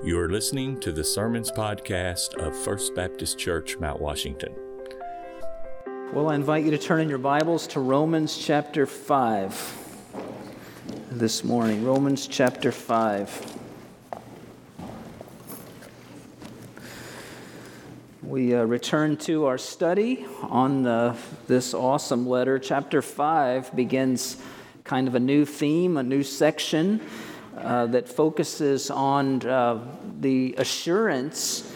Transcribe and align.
You 0.00 0.20
are 0.20 0.28
listening 0.28 0.78
to 0.80 0.92
the 0.92 1.02
Sermons 1.02 1.50
Podcast 1.50 2.36
of 2.36 2.56
First 2.56 2.94
Baptist 2.94 3.36
Church, 3.36 3.78
Mount 3.78 4.00
Washington. 4.00 4.54
Well, 6.12 6.30
I 6.30 6.36
invite 6.36 6.64
you 6.64 6.70
to 6.70 6.78
turn 6.78 7.00
in 7.00 7.08
your 7.08 7.18
Bibles 7.18 7.66
to 7.68 7.80
Romans 7.80 8.38
chapter 8.38 8.86
5 8.86 10.12
this 11.10 11.42
morning. 11.42 11.84
Romans 11.84 12.28
chapter 12.28 12.70
5. 12.70 13.58
We 18.22 18.54
uh, 18.54 18.62
return 18.62 19.16
to 19.16 19.46
our 19.46 19.58
study 19.58 20.24
on 20.42 20.84
the, 20.84 21.16
this 21.48 21.74
awesome 21.74 22.28
letter. 22.28 22.60
Chapter 22.60 23.02
5 23.02 23.74
begins 23.74 24.40
kind 24.84 25.08
of 25.08 25.16
a 25.16 25.20
new 25.20 25.44
theme, 25.44 25.96
a 25.96 26.04
new 26.04 26.22
section 26.22 27.00
uh, 27.62 27.86
that 27.86 28.08
focuses 28.08 28.90
on 28.90 29.46
uh, 29.46 29.80
the 30.20 30.54
assurance 30.58 31.72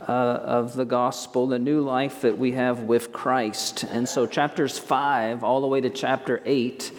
uh, 0.00 0.12
of 0.12 0.74
the 0.74 0.84
gospel, 0.84 1.46
the 1.46 1.58
new 1.58 1.80
life 1.80 2.22
that 2.22 2.36
we 2.36 2.52
have 2.52 2.80
with 2.80 3.12
Christ. 3.12 3.84
And 3.84 4.08
so, 4.08 4.26
chapters 4.26 4.78
5 4.78 5.44
all 5.44 5.60
the 5.60 5.66
way 5.66 5.80
to 5.80 5.90
chapter 5.90 6.42
8 6.44 6.92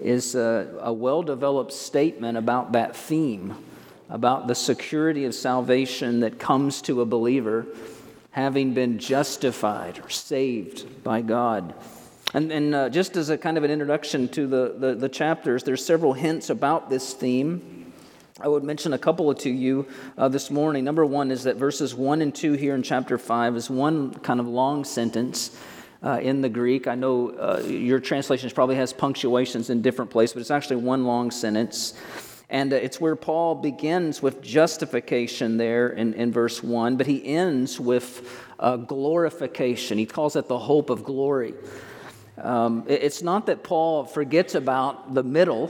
is 0.00 0.34
a, 0.34 0.78
a 0.80 0.92
well 0.92 1.22
developed 1.22 1.72
statement 1.72 2.36
about 2.38 2.72
that 2.72 2.96
theme, 2.96 3.56
about 4.08 4.48
the 4.48 4.54
security 4.54 5.24
of 5.24 5.34
salvation 5.34 6.20
that 6.20 6.38
comes 6.38 6.82
to 6.82 7.00
a 7.00 7.06
believer 7.06 7.66
having 8.32 8.72
been 8.74 8.98
justified 8.98 9.98
or 9.98 10.08
saved 10.08 11.04
by 11.04 11.20
God. 11.20 11.74
And, 12.34 12.50
and 12.50 12.74
uh, 12.74 12.88
just 12.88 13.16
as 13.16 13.28
a 13.28 13.36
kind 13.36 13.58
of 13.58 13.64
an 13.64 13.70
introduction 13.70 14.26
to 14.28 14.46
the, 14.46 14.74
the, 14.78 14.94
the, 14.94 15.08
chapters, 15.08 15.64
there's 15.64 15.84
several 15.84 16.14
hints 16.14 16.48
about 16.48 16.88
this 16.88 17.12
theme. 17.12 17.92
I 18.40 18.48
would 18.48 18.64
mention 18.64 18.94
a 18.94 18.98
couple 18.98 19.32
to 19.34 19.50
you 19.50 19.86
uh, 20.16 20.28
this 20.28 20.50
morning. 20.50 20.82
Number 20.82 21.04
one 21.04 21.30
is 21.30 21.44
that 21.44 21.56
verses 21.56 21.94
1 21.94 22.22
and 22.22 22.34
2 22.34 22.54
here 22.54 22.74
in 22.74 22.82
chapter 22.82 23.18
5 23.18 23.56
is 23.56 23.68
one 23.68 24.14
kind 24.14 24.40
of 24.40 24.46
long 24.46 24.84
sentence. 24.84 25.56
Uh, 26.04 26.18
in 26.20 26.40
the 26.40 26.48
Greek. 26.48 26.88
I 26.88 26.96
know 26.96 27.30
uh, 27.30 27.62
your 27.64 28.00
translations 28.00 28.52
probably 28.52 28.74
has 28.74 28.92
punctuations 28.92 29.70
in 29.70 29.82
different 29.82 30.10
places, 30.10 30.34
but 30.34 30.40
it's 30.40 30.50
actually 30.50 30.82
one 30.82 31.04
long 31.04 31.30
sentence. 31.30 31.94
And 32.50 32.72
uh, 32.72 32.76
it's 32.76 33.00
where 33.00 33.14
Paul 33.14 33.54
begins 33.54 34.20
with 34.20 34.42
justification 34.42 35.58
there 35.58 35.90
in, 35.90 36.12
in 36.14 36.32
verse 36.32 36.60
1, 36.60 36.96
but 36.96 37.06
he 37.06 37.24
ends 37.24 37.78
with 37.78 38.28
uh, 38.58 38.78
glorification. 38.78 39.96
He 39.96 40.06
calls 40.06 40.34
it 40.34 40.48
the 40.48 40.58
hope 40.58 40.90
of 40.90 41.04
glory. 41.04 41.54
Um, 42.38 42.84
it's 42.88 43.22
not 43.22 43.46
that 43.46 43.62
Paul 43.62 44.04
forgets 44.04 44.54
about 44.54 45.14
the 45.14 45.22
middle, 45.22 45.68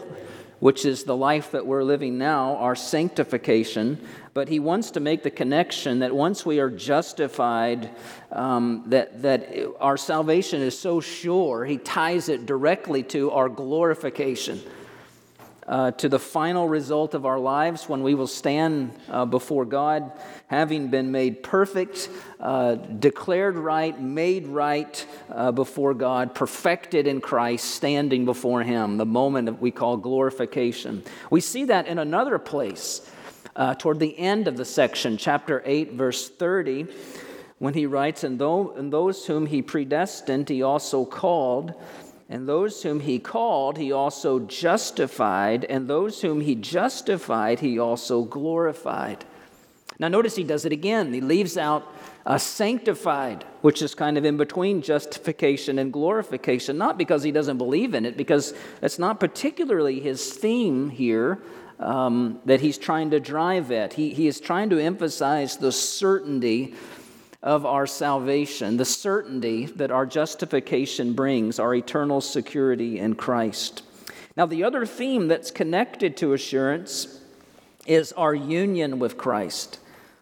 which 0.61 0.85
is 0.85 1.05
the 1.05 1.17
life 1.17 1.51
that 1.51 1.67
we're 1.67 1.83
living 1.83 2.19
now, 2.19 2.57
our 2.57 2.77
sanctification, 2.77 3.99
but 4.33 4.49
he 4.49 4.61
wants 4.61 4.93
to 4.93 5.01
make 5.01 5.25
the 5.25 5.31
connection 5.31 5.99
that 5.99 6.15
once 6.15 6.47
we 6.47 6.61
are 6.61 6.71
justified, 6.71 7.91
um, 8.31 8.85
that, 8.87 9.23
that 9.23 9.53
our 9.81 9.97
salvation 9.97 10.63
is 10.63 10.79
so 10.79 11.01
sure, 11.01 11.65
he 11.65 11.79
ties 11.79 12.29
it 12.29 12.47
directly 12.47 13.03
to 13.03 13.33
our 13.33 13.49
glorification 13.49 14.63
uh, 15.73 15.91
to 15.93 16.07
the 16.07 16.19
final 16.19 16.69
result 16.69 17.15
of 17.15 17.25
our 17.25 17.39
lives 17.39 17.89
when 17.89 18.03
we 18.03 18.15
will 18.15 18.27
stand 18.27 18.93
uh, 19.09 19.25
before 19.25 19.65
God, 19.65 20.13
having 20.49 20.89
been 20.89 21.11
made 21.11 21.43
perfect, 21.43 22.11
uh, 22.41 22.75
declared 22.75 23.57
right, 23.57 23.99
made 23.99 24.47
right 24.47 25.07
uh, 25.31 25.51
before 25.51 25.95
God, 25.95 26.35
perfected 26.35 27.07
in 27.07 27.23
Christ, 27.23 27.71
standing 27.71 28.27
before 28.27 28.63
Him, 28.63 28.99
the 28.99 29.07
moment 29.07 29.47
that 29.47 29.63
we 29.63 29.71
call 29.71 29.97
glorification. 29.97 31.03
We 31.31 31.41
see 31.41 31.65
that 31.65 31.87
in 31.87 31.99
another 31.99 32.39
place 32.39 33.11
uh, 33.57 33.75
toward 33.75 33.99
the 33.99 34.19
end 34.19 34.49
of 34.49 34.59
the 34.59 34.67
section, 34.67 35.17
chapter 35.17 35.63
8, 35.65 35.93
verse 35.93 36.29
30. 36.29 36.87
When 37.61 37.73
he 37.73 37.87
writes, 37.87 38.25
and, 38.25 38.39
and 38.43 38.93
those 38.93 39.25
whom 39.25 39.47
he 39.47 39.63
predestined, 39.63 40.51
he 40.51 40.63
also 40.63 41.07
called. 41.07 41.73
And 42.29 42.49
those 42.49 42.83
whom 42.83 43.01
he 43.01 43.19
called, 43.19 43.77
he 43.77 43.93
also 43.93 44.39
justified. 44.41 45.65
And 45.65 45.89
those 45.89 46.23
whom 46.23 46.41
he 46.41 46.55
justified, 46.55 47.61
he 47.61 47.79
also 47.79 48.23
glorified. 48.23 49.25
Now, 49.99 50.09
notice 50.09 50.35
he 50.35 50.45
does 50.45 50.65
it 50.65 50.73
again. 50.73 51.13
He 51.13 51.21
leaves 51.21 51.57
out 51.57 51.87
uh, 52.25 52.39
sanctified, 52.39 53.45
which 53.61 53.83
is 53.83 53.95
kind 53.95 54.17
of 54.17 54.25
in 54.25 54.37
between 54.37 54.83
justification 54.83 55.79
and 55.79 55.93
glorification, 55.93 56.79
not 56.79 56.97
because 56.97 57.23
he 57.23 57.33
doesn't 57.33 57.59
believe 57.59 57.95
in 57.95 58.07
it, 58.07 58.17
because 58.17 58.55
it's 58.81 58.99
not 58.99 59.21
particularly 59.21 60.01
his 60.01 60.33
theme 60.33 60.89
here 60.89 61.39
um, 61.79 62.41
that 62.45 62.61
he's 62.61 62.79
trying 62.79 63.11
to 63.11 63.21
drive 63.21 63.71
at. 63.73 63.93
He, 63.93 64.15
he 64.15 64.27
is 64.27 64.41
trying 64.41 64.71
to 64.71 64.79
emphasize 64.79 65.57
the 65.57 65.73
certainty 65.73 66.75
of 67.43 67.67
our 67.67 67.87
salvation, 67.87 68.77
the 68.77 68.85
certainty 68.85 69.67
that 69.67 69.91
our 69.91 70.07
justification 70.07 71.13
brings, 71.13 71.59
our 71.59 71.75
eternal 71.75 72.21
security 72.21 72.99
in 72.99 73.15
Christ. 73.15 73.83
Now, 74.37 74.47
the 74.47 74.65
other 74.65 74.87
theme 74.87 75.29
that's 75.29 75.51
connected 75.51 76.17
to 76.19 76.33
assurance 76.33 77.21
is 77.87 78.13
our 78.13 78.35
union 78.35 78.99
with 78.99 79.19
Christ. 79.19 79.81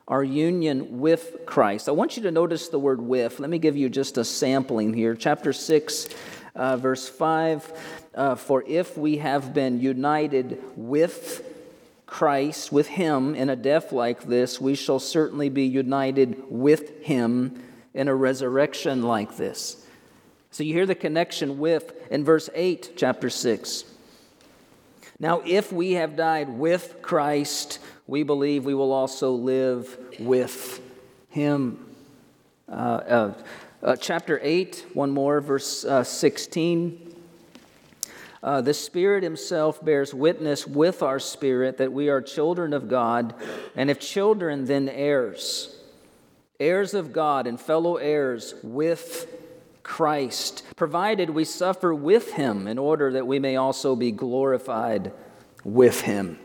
Our 0.08 0.24
union 0.24 0.98
with 0.98 1.40
Christ. 1.46 1.88
I 1.88 1.92
want 1.92 2.16
you 2.16 2.22
to 2.24 2.30
notice 2.30 2.68
the 2.68 2.78
word 2.78 3.00
with. 3.00 3.38
Let 3.38 3.50
me 3.50 3.58
give 3.58 3.76
you 3.76 3.88
just 3.88 4.18
a 4.18 4.24
sampling 4.24 4.94
here. 4.94 5.14
Chapter 5.14 5.52
6, 5.52 6.08
uh, 6.56 6.76
verse 6.78 7.08
5 7.08 7.72
uh, 8.14 8.34
For 8.34 8.64
if 8.66 8.96
we 8.96 9.18
have 9.18 9.54
been 9.54 9.78
united 9.78 10.60
with 10.74 11.49
Christ, 12.10 12.72
with 12.72 12.88
Him 12.88 13.36
in 13.36 13.48
a 13.48 13.56
death 13.56 13.92
like 13.92 14.24
this, 14.24 14.60
we 14.60 14.74
shall 14.74 14.98
certainly 14.98 15.48
be 15.48 15.64
united 15.64 16.42
with 16.50 17.02
Him 17.04 17.62
in 17.94 18.08
a 18.08 18.14
resurrection 18.14 19.04
like 19.04 19.36
this. 19.36 19.86
So 20.50 20.64
you 20.64 20.74
hear 20.74 20.86
the 20.86 20.96
connection 20.96 21.60
with 21.60 21.94
in 22.10 22.24
verse 22.24 22.50
8, 22.52 22.94
chapter 22.96 23.30
6. 23.30 23.84
Now, 25.20 25.40
if 25.46 25.72
we 25.72 25.92
have 25.92 26.16
died 26.16 26.48
with 26.48 26.96
Christ, 27.00 27.78
we 28.08 28.24
believe 28.24 28.64
we 28.64 28.74
will 28.74 28.92
also 28.92 29.30
live 29.30 29.96
with 30.18 30.80
Him. 31.28 31.86
Uh, 32.68 32.72
uh, 32.72 33.34
uh, 33.84 33.96
chapter 33.96 34.40
8, 34.42 34.84
one 34.94 35.12
more, 35.12 35.40
verse 35.40 35.84
uh, 35.84 36.02
16. 36.02 37.09
Uh, 38.42 38.60
the 38.62 38.72
Spirit 38.72 39.22
Himself 39.22 39.84
bears 39.84 40.14
witness 40.14 40.66
with 40.66 41.02
our 41.02 41.18
spirit 41.18 41.76
that 41.76 41.92
we 41.92 42.08
are 42.08 42.22
children 42.22 42.72
of 42.72 42.88
God, 42.88 43.34
and 43.76 43.90
if 43.90 44.00
children, 44.00 44.64
then 44.64 44.88
heirs. 44.88 45.76
Heirs 46.58 46.94
of 46.94 47.12
God 47.12 47.46
and 47.46 47.60
fellow 47.60 47.96
heirs 47.96 48.54
with 48.62 49.26
Christ, 49.82 50.62
provided 50.76 51.30
we 51.30 51.44
suffer 51.44 51.94
with 51.94 52.32
Him 52.32 52.66
in 52.66 52.78
order 52.78 53.12
that 53.12 53.26
we 53.26 53.38
may 53.38 53.56
also 53.56 53.94
be 53.94 54.10
glorified 54.10 55.12
with 55.64 56.00
Him. 56.02 56.38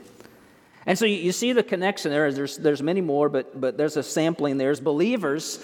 And 0.85 0.99
so 0.99 1.05
you, 1.05 1.15
you 1.15 1.31
see 1.31 1.53
the 1.53 1.63
connection 1.63 2.11
there. 2.11 2.31
There's, 2.31 2.57
there's 2.57 2.83
many 2.83 3.01
more, 3.01 3.29
but, 3.29 3.59
but 3.59 3.77
there's 3.77 3.97
a 3.97 4.03
sampling. 4.03 4.57
There's 4.57 4.79
believers 4.79 5.63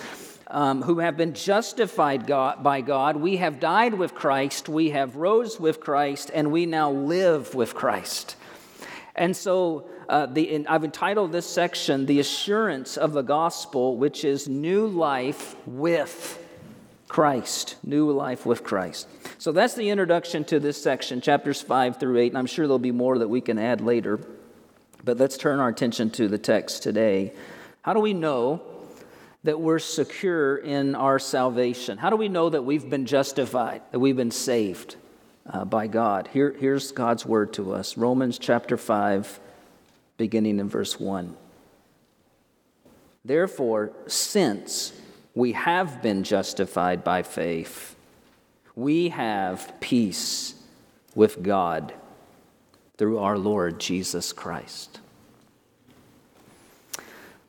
um, 0.51 0.81
who 0.81 0.99
have 0.99 1.17
been 1.17 1.33
justified 1.33 2.27
God, 2.27 2.61
by 2.61 2.81
God. 2.81 3.15
We 3.15 3.37
have 3.37 3.59
died 3.59 3.93
with 3.93 4.13
Christ, 4.13 4.69
we 4.69 4.89
have 4.91 5.15
rose 5.15 5.59
with 5.59 5.79
Christ, 5.79 6.29
and 6.33 6.51
we 6.51 6.65
now 6.65 6.91
live 6.91 7.55
with 7.55 7.73
Christ. 7.73 8.35
And 9.15 9.35
so 9.35 9.89
uh, 10.09 10.25
the, 10.25 10.67
I've 10.67 10.83
entitled 10.83 11.31
this 11.31 11.47
section, 11.47 12.05
The 12.05 12.19
Assurance 12.19 12.97
of 12.97 13.13
the 13.13 13.21
Gospel, 13.21 13.97
which 13.97 14.25
is 14.25 14.47
New 14.47 14.87
Life 14.87 15.55
with 15.65 16.37
Christ. 17.07 17.77
New 17.83 18.11
Life 18.11 18.45
with 18.45 18.63
Christ. 18.63 19.07
So 19.37 19.51
that's 19.51 19.73
the 19.73 19.89
introduction 19.89 20.43
to 20.45 20.59
this 20.59 20.81
section, 20.81 21.21
chapters 21.21 21.61
5 21.61 21.99
through 21.99 22.19
8, 22.19 22.31
and 22.31 22.37
I'm 22.37 22.45
sure 22.45 22.67
there'll 22.67 22.79
be 22.79 22.91
more 22.91 23.17
that 23.19 23.29
we 23.29 23.41
can 23.41 23.57
add 23.57 23.79
later. 23.79 24.19
But 25.03 25.17
let's 25.17 25.37
turn 25.37 25.59
our 25.59 25.69
attention 25.69 26.09
to 26.11 26.27
the 26.27 26.37
text 26.37 26.83
today. 26.83 27.33
How 27.81 27.93
do 27.93 27.99
we 27.99 28.13
know 28.13 28.70
that 29.43 29.59
we're 29.59 29.79
secure 29.79 30.57
in 30.57 30.95
our 30.95 31.19
salvation? 31.19 31.97
How 31.97 32.09
do 32.09 32.15
we 32.15 32.29
know 32.29 32.49
that 32.49 32.63
we've 32.63 32.89
been 32.89 33.05
justified, 33.05 33.81
that 33.91 33.99
we've 33.99 34.15
been 34.15 34.31
saved 34.31 34.95
uh, 35.45 35.65
by 35.65 35.87
God? 35.87 36.29
Here, 36.31 36.55
here's 36.59 36.91
God's 36.91 37.25
word 37.25 37.53
to 37.53 37.73
us 37.73 37.97
Romans 37.97 38.37
chapter 38.37 38.77
5, 38.77 39.39
beginning 40.17 40.59
in 40.59 40.69
verse 40.69 40.99
1. 40.99 41.35
Therefore, 43.23 43.91
since 44.07 44.93
we 45.33 45.53
have 45.53 46.01
been 46.01 46.23
justified 46.23 47.03
by 47.03 47.23
faith, 47.23 47.95
we 48.75 49.09
have 49.09 49.73
peace 49.79 50.55
with 51.15 51.43
God 51.43 51.93
through 52.97 53.19
our 53.19 53.37
Lord 53.37 53.79
Jesus 53.79 54.33
Christ. 54.33 54.99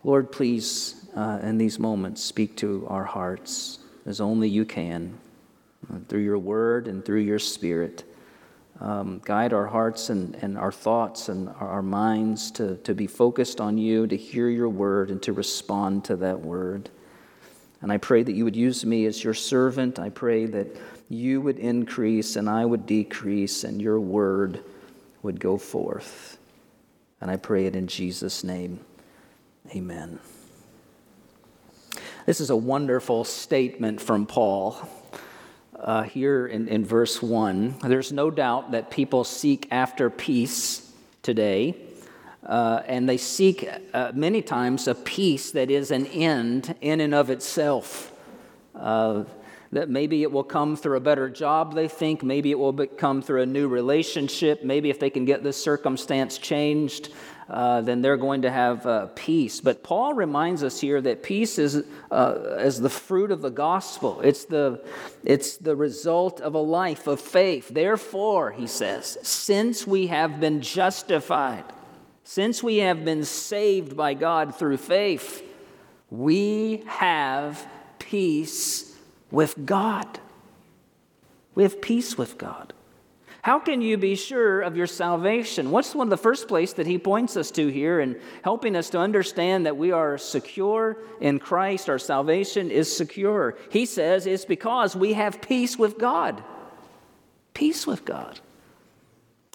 Lord, 0.05 0.33
please 0.33 1.02
uh, 1.15 1.39
in 1.43 1.59
these 1.59 1.79
moments, 1.79 2.23
speak 2.23 2.57
to 2.57 2.87
our 2.89 3.05
hearts 3.05 3.79
as 4.07 4.21
only 4.21 4.49
you 4.49 4.65
can, 4.65 5.19
uh, 5.93 5.99
through 6.09 6.23
your 6.23 6.39
word 6.39 6.89
and 6.89 7.05
through 7.05 7.21
your 7.21 7.39
spirit. 7.39 8.05
Um, 8.81 9.21
guide 9.25 9.53
our 9.53 9.67
hearts 9.67 10.11
and, 10.11 10.35
and 10.37 10.59
our 10.59 10.73
thoughts 10.73 11.29
and 11.29 11.49
our 11.61 11.83
minds 11.83 12.51
to, 12.53 12.77
to 12.79 12.95
be 12.95 13.07
focused 13.07 13.61
on 13.61 13.79
you, 13.79 14.09
to 14.09 14.17
hear 14.17 14.49
your 14.49 14.69
word, 14.69 15.11
and 15.11 15.23
to 15.23 15.33
respond 15.33 16.05
to 16.07 16.17
that 16.17 16.41
word. 16.41 16.91
And 17.81 17.93
I 17.93 17.99
pray 17.99 18.23
that 18.23 18.33
you 18.33 18.45
would 18.45 18.57
use 18.57 18.85
me 18.85 19.07
as 19.07 19.23
your 19.23 19.35
servant. 19.35 19.99
I 19.99 20.09
pray 20.09 20.47
that 20.47 20.77
you 21.09 21.41
would 21.41 21.59
increase 21.59 22.37
and 22.37 22.49
I 22.49 22.65
would 22.65 22.87
decrease, 22.87 23.63
and 23.63 23.81
your 23.81 24.01
word 24.01 24.65
would 25.23 25.39
go 25.39 25.59
forth. 25.59 26.39
And 27.21 27.31
I 27.31 27.37
pray 27.37 27.67
it 27.67 27.77
in 27.77 27.87
Jesus' 27.87 28.43
name. 28.43 28.81
Amen. 29.75 30.19
This 32.25 32.41
is 32.41 32.51
a 32.51 32.57
wonderful 32.57 33.25
statement 33.25 34.01
from 34.01 34.27
Paul 34.27 34.89
uh, 35.75 36.05
here 36.05 36.47
in, 36.47 36.69
in 36.69 36.85
verse 36.85 37.21
1. 37.21 37.79
There's 37.83 38.13
no 38.13 38.31
doubt 38.31 38.71
that 38.71 38.93
people 38.93 39.25
seek 39.25 39.67
after 39.73 40.09
peace 40.09 40.93
today, 41.23 41.75
uh, 42.47 42.83
and 42.87 43.09
they 43.09 43.17
seek 43.17 43.69
uh, 43.93 44.13
many 44.15 44.41
times 44.41 44.87
a 44.87 44.95
peace 44.95 45.51
that 45.51 45.69
is 45.69 45.91
an 45.91 46.07
end 46.07 46.77
in 46.81 47.01
and 47.01 47.13
of 47.13 47.29
itself. 47.29 48.13
Uh, 48.73 49.25
that 49.73 49.89
maybe 49.89 50.23
it 50.23 50.31
will 50.31 50.45
come 50.45 50.77
through 50.77 50.99
a 50.99 51.01
better 51.01 51.29
job, 51.29 51.75
they 51.75 51.89
think. 51.89 52.23
Maybe 52.23 52.53
it 52.53 52.59
will 52.59 52.87
come 52.87 53.21
through 53.21 53.43
a 53.43 53.47
new 53.47 53.67
relationship. 53.67 54.63
Maybe 54.63 54.91
if 54.91 55.01
they 55.01 55.11
can 55.11 55.25
get 55.25 55.43
this 55.43 55.57
circumstance 55.57 56.39
changed, 56.39 57.09
uh, 57.53 57.83
then 57.83 58.01
they're 58.01 58.17
going 58.17 58.43
to 58.43 58.51
have 58.51 58.87
uh, 58.87 59.07
peace. 59.15 59.61
But 59.61 59.83
Paul 59.83 60.15
reminds 60.15 60.65
us 60.65 60.81
here 60.81 61.03
that 61.03 61.23
peace 61.23 61.59
is 61.59 61.85
uh, 62.11 62.57
as 62.57 62.81
the 62.81 62.89
fruit 62.89 63.31
of 63.31 63.43
the 63.43 63.51
gospel. 63.51 64.23
It's 64.23 64.47
the, 64.47 64.83
it's 65.23 65.59
the 65.59 65.77
result 65.77 66.41
of 66.41 66.55
a 66.55 66.59
life 66.59 67.07
of 67.07 67.21
faith. 67.21 67.69
Therefore, 67.69 68.53
he 68.53 68.67
says, 68.67 69.19
since 69.23 69.87
we 69.87 70.07
have 70.07 70.41
been 70.41 70.63
justified, 70.63 71.65
since 72.25 72.63
we 72.63 72.79
have 72.79 73.05
been 73.05 73.25
saved 73.25 73.99
by 73.99 74.15
God 74.15 74.57
through 74.57 74.79
faith, 74.79 75.43
we 76.11 76.85
have 76.87 77.67
peace 77.99 78.97
with 79.31 79.67
God. 79.67 80.21
We 81.55 81.65
have 81.65 81.83
peace 81.83 82.17
with 82.17 82.39
God. 82.39 82.73
How 83.43 83.59
can 83.59 83.83
you 83.83 83.99
be 83.99 84.15
sure 84.15 84.61
of 84.61 84.77
your 84.77 84.87
salvation? 84.87 85.73
What's 85.73 85.97
one 85.97 86.07
of 86.07 86.11
the 86.11 86.17
first 86.17 86.47
place 86.47 86.75
that 86.75 86.87
he 86.87 86.97
points 86.97 87.37
us 87.37 87.51
to 87.53 87.67
here 87.67 87.99
in 87.99 88.21
helping 88.45 88.77
us 88.77 88.91
to 88.91 88.99
understand 88.99 89.67
that 89.67 89.77
we 89.77 89.91
are 89.91 90.17
secure 90.17 90.99
in 91.21 91.41
Christ, 91.41 91.89
our 91.89 91.99
salvation 91.99 92.71
is 92.71 92.97
secure. 92.97 93.59
He 93.71 93.85
says 93.85 94.27
it's 94.27 94.45
because 94.45 94.95
we 94.95 95.15
have 95.15 95.43
peace 95.43 95.77
with 95.77 95.99
God. 95.99 96.43
Peace 97.53 97.85
with 97.85 98.05
God. 98.05 98.39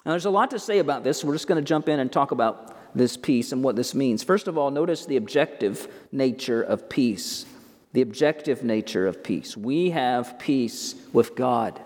Now, 0.04 0.12
there's 0.12 0.26
a 0.26 0.30
lot 0.30 0.50
to 0.50 0.58
say 0.58 0.80
about 0.80 1.02
this. 1.02 1.24
We're 1.24 1.34
just 1.34 1.48
going 1.48 1.60
to 1.62 1.66
jump 1.66 1.88
in 1.88 1.98
and 1.98 2.12
talk 2.12 2.30
about 2.30 2.76
this 2.94 3.16
peace 3.16 3.52
and 3.52 3.64
what 3.64 3.74
this 3.74 3.94
means. 3.94 4.22
First 4.22 4.48
of 4.48 4.58
all, 4.58 4.70
notice 4.70 5.06
the 5.06 5.16
objective 5.16 5.88
nature 6.12 6.62
of 6.62 6.90
peace. 6.90 7.46
The 7.94 8.02
objective 8.02 8.62
nature 8.62 9.06
of 9.06 9.24
peace. 9.24 9.56
We 9.56 9.90
have 9.90 10.38
peace 10.38 10.94
with 11.14 11.34
God. 11.34 11.80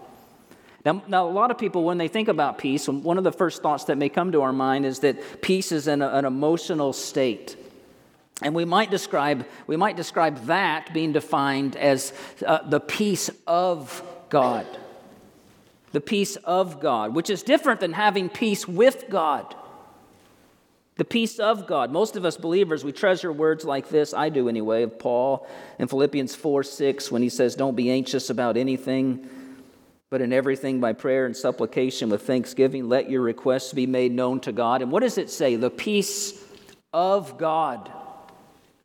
Now, 0.84 1.02
now, 1.06 1.28
a 1.28 1.30
lot 1.30 1.50
of 1.52 1.58
people, 1.58 1.84
when 1.84 1.98
they 1.98 2.08
think 2.08 2.28
about 2.28 2.58
peace, 2.58 2.88
one 2.88 3.16
of 3.16 3.24
the 3.24 3.32
first 3.32 3.62
thoughts 3.62 3.84
that 3.84 3.98
may 3.98 4.08
come 4.08 4.32
to 4.32 4.42
our 4.42 4.52
mind 4.52 4.84
is 4.84 4.98
that 5.00 5.40
peace 5.40 5.70
is 5.70 5.86
an, 5.86 6.02
an 6.02 6.24
emotional 6.24 6.92
state. 6.92 7.56
And 8.42 8.54
we 8.54 8.64
might 8.64 8.90
describe, 8.90 9.46
we 9.68 9.76
might 9.76 9.96
describe 9.96 10.46
that 10.46 10.92
being 10.92 11.12
defined 11.12 11.76
as 11.76 12.12
uh, 12.44 12.68
the 12.68 12.80
peace 12.80 13.30
of 13.46 14.02
God. 14.28 14.66
The 15.92 16.00
peace 16.00 16.34
of 16.36 16.80
God, 16.80 17.14
which 17.14 17.30
is 17.30 17.44
different 17.44 17.78
than 17.78 17.92
having 17.92 18.28
peace 18.28 18.66
with 18.66 19.04
God. 19.08 19.54
The 20.96 21.04
peace 21.04 21.38
of 21.38 21.68
God. 21.68 21.92
Most 21.92 22.16
of 22.16 22.24
us 22.24 22.36
believers, 22.36 22.82
we 22.82 22.90
treasure 22.90 23.30
words 23.32 23.64
like 23.64 23.88
this, 23.88 24.12
I 24.12 24.30
do 24.30 24.48
anyway, 24.48 24.82
of 24.82 24.98
Paul 24.98 25.46
in 25.78 25.86
Philippians 25.86 26.34
4 26.34 26.64
6, 26.64 27.12
when 27.12 27.22
he 27.22 27.28
says, 27.28 27.54
Don't 27.54 27.76
be 27.76 27.90
anxious 27.90 28.30
about 28.30 28.56
anything 28.56 29.28
but 30.12 30.20
in 30.20 30.30
everything 30.30 30.78
by 30.78 30.92
prayer 30.92 31.24
and 31.24 31.34
supplication 31.34 32.10
with 32.10 32.20
thanksgiving, 32.20 32.86
let 32.86 33.08
your 33.08 33.22
requests 33.22 33.72
be 33.72 33.86
made 33.86 34.12
known 34.12 34.40
to 34.40 34.52
God. 34.52 34.82
And 34.82 34.92
what 34.92 35.00
does 35.00 35.16
it 35.16 35.30
say? 35.30 35.56
The 35.56 35.70
peace 35.70 36.38
of 36.92 37.38
God, 37.38 37.90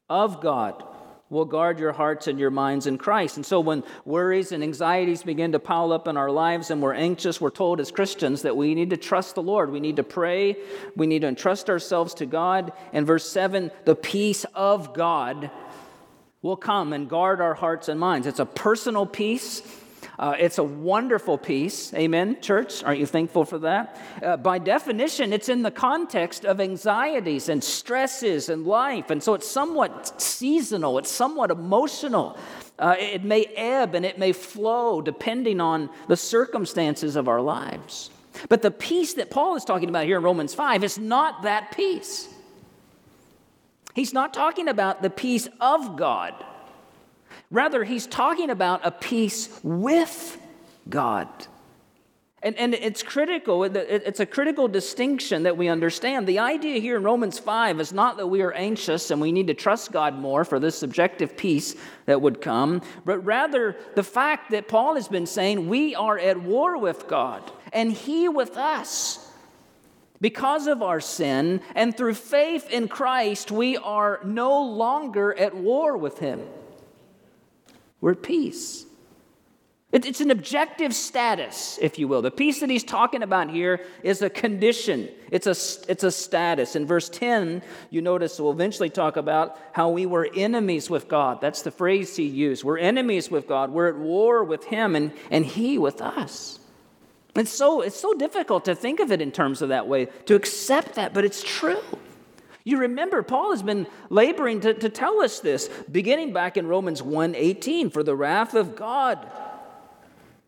of 0.10 0.40
God, 0.40 0.86
will 1.30 1.44
guard 1.44 1.80
your 1.80 1.92
hearts 1.92 2.28
and 2.28 2.40
your 2.40 2.50
minds 2.50 2.88
in 2.88 2.98
Christ. 2.98 3.36
And 3.36 3.46
so 3.46 3.60
when 3.60 3.84
worries 4.06 4.54
and 4.54 4.64
anxieties 4.64 5.22
begin 5.22 5.52
to 5.52 5.60
pile 5.60 5.92
up 5.92 6.08
in 6.08 6.16
our 6.16 6.32
lives 6.32 6.72
and 6.72 6.82
we're 6.82 6.94
anxious, 6.94 7.42
we're 7.42 7.50
told 7.50 7.82
as 7.82 7.92
Christians 7.92 8.44
that 8.44 8.56
we 8.56 8.74
need 8.74 8.92
to 8.92 8.98
trust 8.98 9.36
the 9.36 9.44
Lord. 9.44 9.70
We 9.70 9.82
need 9.82 9.98
to 9.98 10.04
pray. 10.04 10.56
We 10.96 11.08
need 11.08 11.24
to 11.24 11.28
entrust 11.28 11.70
ourselves 11.70 12.14
to 12.14 12.26
God. 12.26 12.72
And 12.94 13.06
verse 13.06 13.30
7 13.30 13.70
the 13.84 13.96
peace 13.96 14.46
of 14.56 14.94
God 14.94 15.52
will 16.42 16.56
come 16.56 16.94
and 16.94 17.10
guard 17.10 17.42
our 17.42 17.56
hearts 17.56 17.90
and 17.90 18.00
minds. 18.00 18.28
It's 18.28 18.40
a 18.40 18.46
personal 18.46 19.06
peace. 19.06 19.62
Uh, 20.20 20.36
it's 20.40 20.58
a 20.58 20.64
wonderful 20.64 21.38
peace. 21.38 21.94
Amen, 21.94 22.42
church? 22.42 22.84
Aren't 22.84 23.00
you 23.00 23.06
thankful 23.06 23.46
for 23.46 23.60
that? 23.60 24.02
Uh, 24.22 24.36
by 24.36 24.58
definition, 24.58 25.32
it's 25.32 25.48
in 25.48 25.62
the 25.62 25.70
context 25.70 26.44
of 26.44 26.60
anxieties 26.60 27.50
and 27.50 27.64
stresses 27.64 28.50
and 28.50 28.66
life. 28.66 29.12
And 29.12 29.22
so 29.22 29.36
it's 29.36 29.48
somewhat 29.48 30.20
seasonal, 30.20 30.98
it's 30.98 31.12
somewhat 31.12 31.52
emotional. 31.52 32.38
Uh, 32.80 32.96
it 33.00 33.24
may 33.24 33.46
ebb 33.46 33.96
and 33.96 34.06
it 34.06 34.18
may 34.18 34.32
flow 34.32 35.02
depending 35.02 35.60
on 35.62 35.90
the 36.08 36.18
circumstances 36.18 37.16
of 37.16 37.28
our 37.28 37.42
lives. 37.42 38.10
But 38.50 38.62
the 38.62 38.72
peace 38.72 39.14
that 39.16 39.30
Paul 39.30 39.56
is 39.56 39.66
talking 39.66 39.90
about 39.90 40.06
here 40.06 40.18
in 40.18 40.24
Romans 40.24 40.54
5 40.54 40.84
is 40.84 40.98
not 40.98 41.44
that 41.44 41.76
peace. 41.76 42.28
He's 43.94 44.14
not 44.14 44.34
talking 44.34 44.68
about 44.68 45.02
the 45.02 45.10
peace 45.10 45.48
of 45.60 45.96
God. 45.96 46.34
Rather, 47.50 47.84
he's 47.84 48.08
talking 48.08 48.50
about 48.50 48.82
a 48.84 48.92
peace 48.92 49.60
with 49.64 50.40
God. 50.90 51.28
And, 52.44 52.56
and 52.58 52.76
it's 52.76 53.02
critical, 53.02 53.64
it's 53.64 54.20
a 54.20 54.26
critical 54.26 54.68
distinction 54.68 55.44
that 55.44 55.58
we 55.58 55.70
understand. 55.70 56.28
The 56.28 56.40
idea 56.40 56.80
here 56.80 56.96
in 56.98 57.04
Romans 57.04 57.40
5 57.40 57.80
is 57.80 57.92
not 57.92 58.18
that 58.18 58.28
we 58.28 58.44
are 58.44 58.52
anxious 58.52 59.10
and 59.10 59.20
we 59.20 59.32
need 59.32 59.48
to 59.48 59.56
trust 59.56 59.92
God 59.92 60.14
more 60.14 60.46
for 60.46 60.60
this 60.60 60.78
subjective 60.78 61.36
peace 61.36 61.76
that 62.06 62.22
would 62.22 62.40
come, 62.40 62.84
but 63.06 63.26
rather 63.26 63.76
the 63.96 64.04
fact 64.04 64.52
that 64.52 64.68
Paul 64.68 64.96
has 64.96 65.08
been 65.08 65.26
saying 65.26 65.68
we 65.68 65.96
are 65.96 66.20
at 66.20 66.40
war 66.40 66.78
with 66.78 67.08
God 67.08 67.42
and 67.74 67.92
He 67.92 68.30
with 68.30 68.56
us. 68.56 69.24
Because 70.22 70.68
of 70.68 70.82
our 70.82 71.00
sin 71.00 71.62
and 71.76 71.96
through 71.96 72.16
faith 72.16 72.70
in 72.70 72.88
Christ, 72.88 73.52
we 73.52 73.78
are 73.78 74.20
no 74.24 74.62
longer 74.62 75.38
at 75.38 75.56
war 75.56 75.98
with 75.98 76.20
Him. 76.20 76.42
We're 78.02 78.12
at 78.12 78.24
peace. 78.24 78.86
It's 79.94 80.20
an 80.20 80.32
objective 80.32 80.94
status, 80.94 81.80
if 81.82 81.98
you 81.98 82.10
will. 82.10 82.22
The 82.22 82.30
peace 82.30 82.60
that 82.60 82.70
he's 82.70 82.84
talking 82.84 83.24
about 83.24 83.50
here 83.50 83.86
is 84.04 84.22
a 84.22 84.30
condition, 84.30 85.08
it's 85.32 85.48
a, 85.48 85.56
it's 85.90 86.04
a 86.04 86.12
status. 86.12 86.76
In 86.76 86.86
verse 86.86 87.08
10, 87.08 87.62
you 87.90 88.02
notice 88.02 88.38
we'll 88.38 88.52
eventually 88.52 88.90
talk 88.90 89.16
about 89.16 89.58
how 89.72 89.90
we 89.90 90.06
were 90.06 90.30
enemies 90.36 90.90
with 90.90 91.08
God. 91.08 91.40
That's 91.40 91.62
the 91.62 91.72
phrase 91.72 92.18
he 92.18 92.26
used. 92.26 92.66
We're 92.66 92.78
enemies 92.78 93.32
with 93.32 93.48
God, 93.48 93.72
we're 93.72 93.88
at 93.88 93.98
war 93.98 94.44
with 94.44 94.66
him, 94.66 94.94
and, 94.96 95.14
and 95.32 95.46
he 95.46 95.78
with 95.78 96.02
us. 96.02 96.60
It's 97.34 97.52
so, 97.52 97.82
it's 97.82 98.00
so 98.00 98.14
difficult 98.14 98.66
to 98.66 98.76
think 98.76 99.00
of 99.00 99.12
it 99.12 99.22
in 99.22 99.32
terms 99.32 99.62
of 99.62 99.70
that 99.70 99.88
way, 99.88 100.08
to 100.26 100.36
accept 100.36 100.96
that, 100.96 101.14
but 101.14 101.24
it's 101.24 101.42
true. 101.42 101.82
You 102.68 102.80
remember, 102.80 103.24
Paul 103.24 103.52
has 103.52 103.64
been 103.64 103.88
laboring 104.10 104.60
to, 104.60 104.74
to 104.74 104.90
tell 104.90 105.22
us 105.22 105.40
this, 105.40 105.70
beginning 105.90 106.34
back 106.34 106.58
in 106.58 106.68
Romans 106.68 107.02
1:18, 107.02 107.94
for 107.94 108.04
the 108.04 108.14
wrath 108.14 108.56
of 108.56 108.76
God 108.76 109.26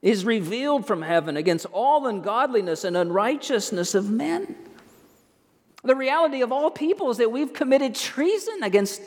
is 0.01 0.25
revealed 0.25 0.85
from 0.85 1.01
heaven 1.01 1.37
against 1.37 1.65
all 1.67 2.07
ungodliness 2.07 2.83
and 2.83 2.97
unrighteousness 2.97 3.95
of 3.95 4.09
men. 4.09 4.57
The 5.85 5.95
reality 5.95 6.41
of 6.41 6.51
all 6.51 6.69
people 6.69 7.09
is 7.09 7.15
that 7.19 7.31
we've 7.31 7.53
committed 7.53 7.95
treason 7.95 8.63
against 8.63 9.01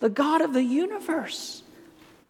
the 0.00 0.08
God 0.08 0.40
of 0.40 0.54
the 0.54 0.64
universe. 0.64 1.62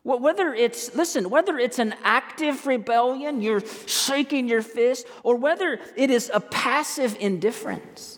Whether 0.03 0.53
it's, 0.53 0.97
listen, 0.97 1.31
whether 1.31 1.57
it's 1.61 1.79
an 1.79 1.95
active 2.03 2.67
rebellion, 2.67 3.41
you're 3.41 3.63
shaking 3.87 4.49
your 4.49 4.63
fist, 4.63 5.07
or 5.23 5.37
whether 5.37 5.79
it 5.95 6.11
is 6.11 6.29
a 6.35 6.41
passive 6.41 7.17
indifference 7.21 8.18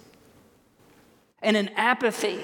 and 1.43 1.57
an 1.57 1.71
apathy 1.77 2.41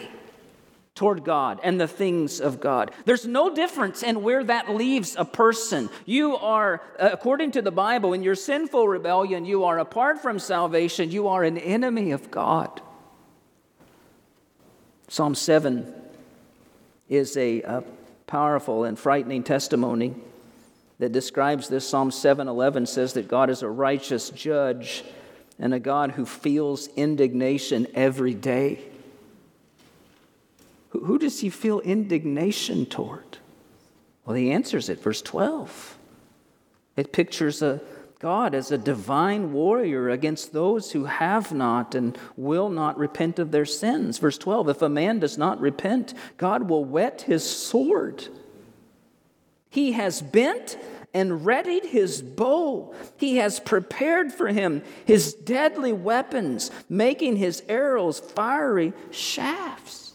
toward 0.95 1.25
God 1.25 1.61
and 1.63 1.79
the 1.81 1.87
things 1.87 2.41
of 2.41 2.59
God. 2.59 2.91
There's 3.05 3.27
no 3.27 3.55
difference 3.55 4.03
in 4.03 4.23
where 4.23 4.43
that 4.43 4.71
leaves 4.71 5.15
a 5.17 5.25
person. 5.25 5.91
You 6.07 6.37
are, 6.37 6.81
uh, 6.99 7.11
according 7.13 7.53
to 7.53 7.63
the 7.63 7.71
Bible, 7.71 8.15
in 8.15 8.23
your 8.23 8.35
sinful 8.35 8.89
rebellion, 8.89 9.45
you 9.45 9.65
are 9.65 9.79
apart 9.79 10.21
from 10.21 10.39
salvation, 10.39 11.11
you 11.11 11.29
are 11.29 11.45
an 11.45 11.59
enemy 11.59 12.13
of 12.13 12.31
God. 12.31 12.81
Psalm 15.09 15.35
7 15.35 15.93
is 17.09 17.37
a, 17.37 17.63
a 17.63 17.85
powerful 18.27 18.85
and 18.85 18.99
frightening 18.99 19.43
testimony 19.43 20.15
that 20.99 21.13
describes 21.13 21.69
this. 21.69 21.87
Psalm 21.87 22.11
7:11 22.11 22.89
says 22.89 23.13
that 23.13 23.29
God 23.29 23.51
is 23.51 23.63
a 23.63 23.69
righteous 23.69 24.31
judge 24.31 25.05
and 25.59 25.73
a 25.73 25.81
God 25.81 26.13
who 26.13 26.27
feels 26.27 26.89
indignation 26.97 27.87
every 27.95 28.35
day. 28.35 28.81
Who 30.91 31.19
does 31.19 31.41
he 31.41 31.51
feel 31.51 31.81
indignation 31.81 32.87
toward? 32.87 33.39
Well, 34.25 34.37
he 34.37 34.51
answers 34.51 34.89
it, 34.89 35.01
verse 35.01 35.23
12. 35.23 35.99
It 36.97 37.13
pictures 37.13 37.63
a 37.63 37.81
God 38.19 38.55
as 38.55 38.71
a 38.71 38.79
divine 38.79 39.53
warrior 39.53 40.09
against 40.09 40.53
those 40.53 40.93
who 40.93 41.05
have 41.05 41.53
not 41.53 41.95
and 41.95 42.17
will 42.37 42.71
not 42.71 42.97
repent 42.97 43.39
of 43.39 43.51
their 43.51 43.67
sins. 43.67 44.19
Verse 44.19 44.39
12 44.39 44.71
If 44.71 44.83
a 44.83 44.89
man 44.89 45.19
does 45.19 45.37
not 45.37 45.61
repent, 45.61 46.15
God 46.39 46.69
will 46.69 46.85
whet 46.85 47.23
his 47.23 47.49
sword. 47.49 48.29
He 49.69 49.93
has 49.93 50.23
bent 50.23 50.79
and 51.15 51.47
readied 51.47 51.87
his 51.87 52.23
bow. 52.23 52.95
He 53.17 53.37
has 53.37 53.61
prepared 53.61 54.33
for 54.33 54.49
him 54.49 54.83
his 55.05 55.35
deadly 55.35 55.93
weapons, 55.93 56.71
making 56.89 57.37
his 57.37 57.63
arrows 57.69 58.21
fiery 58.21 58.93
shafts. 59.11 60.13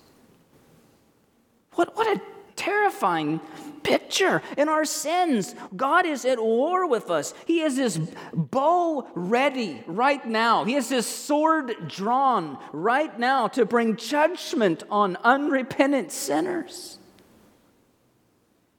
What, 1.73 1.95
what 1.95 2.07
a 2.07 2.21
terrifying 2.55 3.39
picture. 3.83 4.41
In 4.57 4.69
our 4.69 4.85
sins, 4.85 5.55
God 5.75 6.05
is 6.05 6.25
at 6.25 6.41
war 6.41 6.87
with 6.87 7.09
us. 7.09 7.33
He 7.45 7.59
has 7.59 7.77
his 7.77 7.99
bow 8.33 9.07
ready 9.15 9.83
right 9.87 10.25
now, 10.25 10.63
He 10.65 10.73
has 10.73 10.89
his 10.89 11.07
sword 11.07 11.87
drawn 11.87 12.57
right 12.71 13.17
now 13.17 13.47
to 13.49 13.65
bring 13.65 13.95
judgment 13.95 14.83
on 14.89 15.17
unrepentant 15.23 16.11
sinners. 16.11 16.99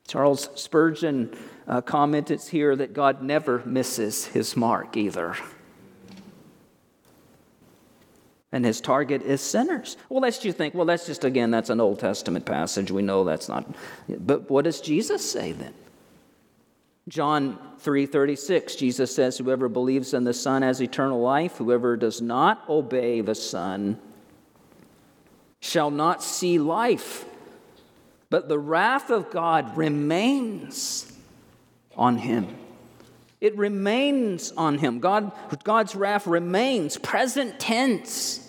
Charles 0.07 0.49
Spurgeon 0.55 1.35
uh, 1.67 1.81
commented 1.81 2.41
here 2.41 2.75
that 2.75 2.93
God 2.93 3.21
never 3.21 3.61
misses 3.65 4.25
his 4.25 4.55
mark 4.55 4.97
either 4.97 5.35
and 8.53 8.63
his 8.63 8.79
target 8.79 9.23
is 9.23 9.41
sinners. 9.41 9.97
Well, 10.09 10.21
lest 10.21 10.45
you 10.45 10.53
think, 10.53 10.75
well, 10.75 10.85
that's 10.85 11.07
just, 11.07 11.25
again, 11.25 11.49
that's 11.49 11.71
an 11.71 11.81
Old 11.81 11.99
Testament 11.99 12.45
passage. 12.45 12.91
We 12.91 13.01
know 13.01 13.23
that's 13.23 13.49
not. 13.49 13.65
But 14.07 14.49
what 14.49 14.63
does 14.63 14.79
Jesus 14.79 15.29
say 15.29 15.51
then? 15.51 15.73
John 17.09 17.59
3:36 17.81 18.77
Jesus 18.77 19.13
says 19.13 19.37
whoever 19.37 19.67
believes 19.67 20.13
in 20.13 20.23
the 20.23 20.33
son 20.33 20.61
has 20.61 20.81
eternal 20.81 21.19
life 21.19 21.57
whoever 21.57 21.97
does 21.97 22.21
not 22.21 22.63
obey 22.69 23.19
the 23.19 23.35
son 23.35 23.99
shall 25.59 25.91
not 25.91 26.23
see 26.23 26.57
life 26.57 27.25
but 28.29 28.47
the 28.47 28.57
wrath 28.57 29.09
of 29.09 29.31
God 29.31 29.75
remains 29.75 31.12
on 31.95 32.17
him 32.17 32.47
it 33.41 33.57
remains 33.57 34.51
on 34.51 34.77
him 34.77 34.99
God 34.99 35.31
God's 35.63 35.95
wrath 35.95 36.27
remains 36.27 36.97
present 36.97 37.59
tense 37.59 38.43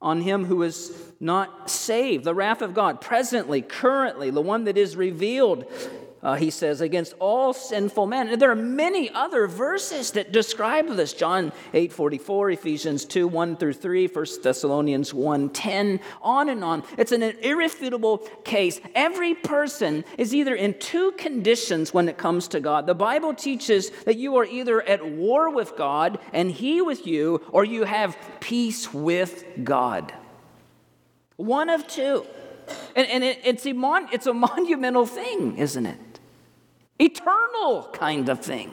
on 0.00 0.20
him 0.20 0.44
who 0.44 0.62
is 0.62 0.92
not 1.20 1.70
saved. 1.70 2.24
The 2.24 2.34
wrath 2.34 2.62
of 2.62 2.74
God, 2.74 3.00
presently, 3.00 3.62
currently, 3.62 4.30
the 4.30 4.40
one 4.40 4.64
that 4.64 4.78
is 4.78 4.96
revealed, 4.96 5.64
uh, 6.22 6.34
he 6.34 6.50
says, 6.50 6.80
against 6.80 7.14
all 7.20 7.52
sinful 7.52 8.06
men. 8.06 8.28
And 8.28 8.42
there 8.42 8.50
are 8.50 8.56
many 8.56 9.08
other 9.10 9.46
verses 9.46 10.10
that 10.12 10.32
describe 10.32 10.88
this. 10.88 11.12
John 11.12 11.52
8 11.72 11.92
44, 11.92 12.50
Ephesians 12.50 13.04
2 13.04 13.28
1 13.28 13.56
through 13.56 13.74
3, 13.74 14.08
1 14.08 14.26
Thessalonians 14.42 15.14
1 15.14 15.50
10, 15.50 16.00
on 16.20 16.48
and 16.48 16.64
on. 16.64 16.82
It's 16.96 17.12
an 17.12 17.22
irrefutable 17.22 18.18
case. 18.42 18.80
Every 18.96 19.34
person 19.34 20.04
is 20.16 20.34
either 20.34 20.56
in 20.56 20.78
two 20.80 21.12
conditions 21.12 21.94
when 21.94 22.08
it 22.08 22.18
comes 22.18 22.48
to 22.48 22.60
God. 22.60 22.86
The 22.86 22.94
Bible 22.94 23.32
teaches 23.34 23.90
that 24.04 24.16
you 24.16 24.36
are 24.36 24.44
either 24.44 24.82
at 24.82 25.06
war 25.06 25.50
with 25.50 25.76
God 25.76 26.18
and 26.32 26.50
He 26.50 26.80
with 26.80 27.06
you, 27.06 27.42
or 27.52 27.64
you 27.64 27.84
have 27.84 28.16
peace 28.40 28.92
with 28.92 29.44
God. 29.62 30.12
One 31.36 31.68
of 31.68 31.86
two. 31.86 32.26
And, 32.96 33.06
and 33.08 33.24
it, 33.24 33.40
it's, 33.44 33.66
a 33.66 33.72
mon, 33.72 34.08
it's 34.12 34.26
a 34.26 34.34
monumental 34.34 35.06
thing, 35.06 35.56
isn't 35.56 35.86
it? 35.86 35.98
Eternal 36.98 37.88
kind 37.92 38.28
of 38.28 38.40
thing. 38.40 38.72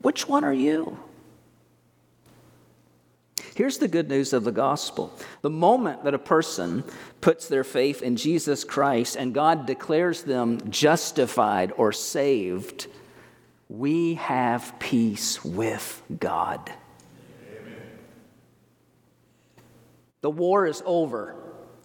Which 0.00 0.28
one 0.28 0.44
are 0.44 0.52
you? 0.52 0.98
Here's 3.54 3.78
the 3.78 3.88
good 3.88 4.10
news 4.10 4.34
of 4.34 4.44
the 4.44 4.52
gospel. 4.52 5.10
The 5.40 5.48
moment 5.48 6.04
that 6.04 6.12
a 6.12 6.18
person 6.18 6.84
puts 7.22 7.48
their 7.48 7.64
faith 7.64 8.02
in 8.02 8.16
Jesus 8.16 8.64
Christ 8.64 9.16
and 9.16 9.32
God 9.32 9.64
declares 9.64 10.22
them 10.24 10.70
justified 10.70 11.72
or 11.78 11.90
saved, 11.90 12.86
we 13.70 14.14
have 14.14 14.78
peace 14.78 15.42
with 15.42 16.02
God. 16.20 16.70
Amen. 17.50 17.80
The 20.20 20.30
war 20.30 20.66
is 20.66 20.82
over 20.84 21.34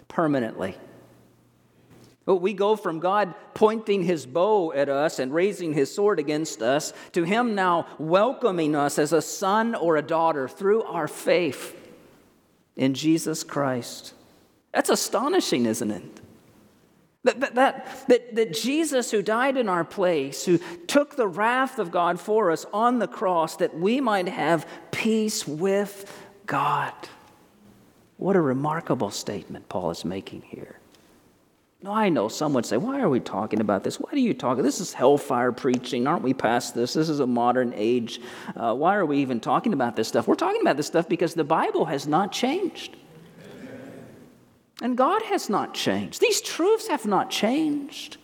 permanently. 0.10 0.76
But 2.26 2.38
we 2.38 2.54
go 2.54 2.76
from 2.76 3.00
God 3.00 3.34
pointing 3.54 4.04
his 4.04 4.26
bow 4.26 4.72
at 4.74 4.90
us 4.90 5.18
and 5.18 5.34
raising 5.34 5.74
his 5.74 5.94
sword 5.94 6.20
against 6.20 6.62
us 6.62 6.94
to 7.14 7.24
him 7.24 7.56
now 7.56 7.88
welcoming 7.98 8.76
us 8.76 9.00
as 9.00 9.12
a 9.12 9.22
son 9.22 9.74
or 9.74 9.98
a 9.98 10.04
daughter 10.04 10.48
through 10.48 10.84
our 10.84 11.08
faith 11.08 11.76
in 12.76 12.94
Jesus 12.94 13.44
Christ. 13.44 14.14
That's 14.72 14.90
astonishing, 14.90 15.66
isn't 15.66 15.92
it? 15.92 16.22
That, 17.24 17.40
that, 17.40 17.56
that, 17.56 18.08
that, 18.08 18.36
that 18.36 18.54
Jesus, 18.54 19.12
who 19.12 19.22
died 19.22 19.58
in 19.58 19.70
our 19.70 19.84
place, 19.84 20.46
who 20.46 20.60
took 20.88 21.16
the 21.16 21.28
wrath 21.28 21.78
of 21.78 21.92
God 21.92 22.20
for 22.20 22.50
us 22.50 22.66
on 22.74 23.00
the 23.00 23.08
cross, 23.08 23.58
that 23.58 23.78
we 23.78 24.02
might 24.02 24.28
have 24.28 24.68
peace 24.92 25.48
with 25.48 26.12
God. 26.48 26.94
What 28.18 28.36
a 28.36 28.42
remarkable 28.42 29.12
statement 29.12 29.70
Paul 29.70 29.92
is 29.92 30.04
making 30.04 30.44
here. 30.44 30.81
No, 31.84 31.92
I 31.92 32.10
know 32.10 32.28
some 32.28 32.54
would 32.54 32.66
say, 32.66 32.78
why 32.78 33.02
are 33.02 33.10
we 33.10 33.20
talking 33.20 33.60
about 33.60 33.84
this? 33.84 34.00
Why 34.00 34.12
do 34.12 34.20
you 34.20 34.36
talk? 34.36 34.60
This 34.60 34.80
is 34.80 34.94
hellfire 34.94 35.52
preaching. 35.52 36.06
Aren't 36.06 36.22
we 36.22 36.34
past 36.34 36.76
this? 36.76 36.94
This 36.94 37.10
is 37.10 37.20
a 37.20 37.26
modern 37.26 37.74
age. 37.76 38.22
Uh, 38.56 38.76
why 38.76 38.96
are 38.96 39.06
we 39.06 39.18
even 39.18 39.40
talking 39.40 39.74
about 39.74 39.96
this 39.96 40.08
stuff? 40.08 40.28
We're 40.28 40.36
talking 40.36 40.62
about 40.62 40.78
this 40.78 40.86
stuff 40.86 41.10
because 41.10 41.34
the 41.34 41.44
Bible 41.44 41.86
has 41.86 42.06
not 42.06 42.32
changed. 42.32 42.98
And 44.84 44.96
God 44.96 45.24
has 45.24 45.50
not 45.50 45.74
changed. 45.74 46.22
These 46.22 46.42
truths 46.42 46.88
have 46.88 47.06
not 47.06 47.32
changed. 47.32 48.18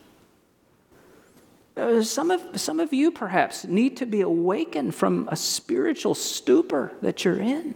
Uh, 1.76 2.02
some, 2.04 2.32
of, 2.32 2.60
some 2.60 2.80
of 2.80 2.94
you 2.94 3.12
perhaps 3.12 3.66
need 3.66 3.98
to 3.98 4.06
be 4.06 4.22
awakened 4.22 4.94
from 4.94 5.28
a 5.32 5.36
spiritual 5.36 6.16
stupor 6.16 6.92
that 7.02 7.24
you're 7.26 7.40
in. 7.40 7.76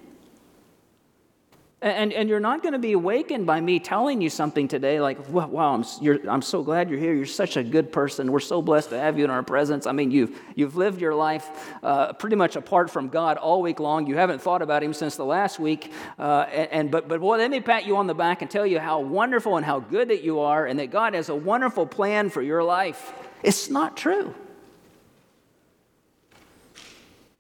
And, 1.84 2.14
and 2.14 2.30
you're 2.30 2.40
not 2.40 2.62
going 2.62 2.74
to 2.74 2.80
be 2.80 2.92
awakened 2.92 3.48
by 3.48 3.60
me 3.60 3.80
telling 3.80 4.22
you 4.22 4.30
something 4.30 4.68
today 4.68 5.02
like, 5.02 5.28
wow, 5.30 5.74
I'm, 5.74 6.30
I'm 6.30 6.44
so 6.44 6.62
glad 6.62 6.92
you're 6.92 7.00
here. 7.00 7.12
You're 7.12 7.26
such 7.26 7.58
a 7.58 7.64
good 7.64 7.92
person. 7.92 8.32
We're 8.32 8.40
so 8.40 8.62
blessed 8.62 8.92
to 8.92 9.00
have 9.00 9.18
you 9.18 9.24
in 9.24 9.32
our 9.32 9.42
presence. 9.42 9.88
I 9.88 9.92
mean, 9.92 10.12
you've, 10.12 10.40
you've 10.54 10.76
lived 10.76 11.02
your 11.02 11.16
life 11.16 11.50
uh, 11.82 12.14
pretty 12.14 12.36
much 12.36 12.56
apart 12.56 12.92
from 12.92 13.08
God 13.08 13.38
all 13.38 13.64
week 13.64 13.80
long. 13.80 14.06
You 14.06 14.16
haven't 14.16 14.44
thought 14.44 14.62
about 14.62 14.84
Him 14.84 14.94
since 14.94 15.16
the 15.16 15.26
last 15.26 15.58
week. 15.58 15.92
Uh, 16.20 16.46
and, 16.52 16.72
and, 16.72 16.92
but, 16.92 17.08
but 17.08 17.20
boy, 17.20 17.38
let 17.38 17.50
me 17.50 17.60
pat 17.60 17.88
you 17.88 17.98
on 17.98 18.06
the 18.06 18.14
back 18.14 18.44
and 18.44 18.52
tell 18.52 18.68
you 18.68 18.78
how 18.78 19.00
wonderful 19.00 19.58
and 19.58 19.66
how 19.66 19.80
good 19.80 20.10
that 20.10 20.24
you 20.24 20.42
are 20.42 20.68
and 20.68 20.78
that 20.78 20.92
God 20.92 21.16
has 21.16 21.30
a 21.30 21.36
wonderful 21.36 21.88
plan 21.88 22.30
for 22.30 22.44
your 22.44 22.64
life. 22.64 23.12
It's 23.42 23.72
not 23.72 23.98
true. 23.98 24.36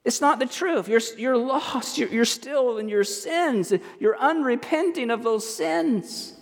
It's 0.03 0.21
not 0.21 0.39
the 0.39 0.47
truth. 0.47 0.87
You're, 0.87 1.01
you're 1.17 1.37
lost. 1.37 1.97
You're, 1.97 2.09
you're 2.09 2.25
still 2.25 2.77
in 2.77 2.89
your 2.89 3.03
sins. 3.03 3.71
You're 3.99 4.17
unrepenting 4.17 5.11
of 5.11 5.23
those 5.23 5.47
sins. 5.47 6.33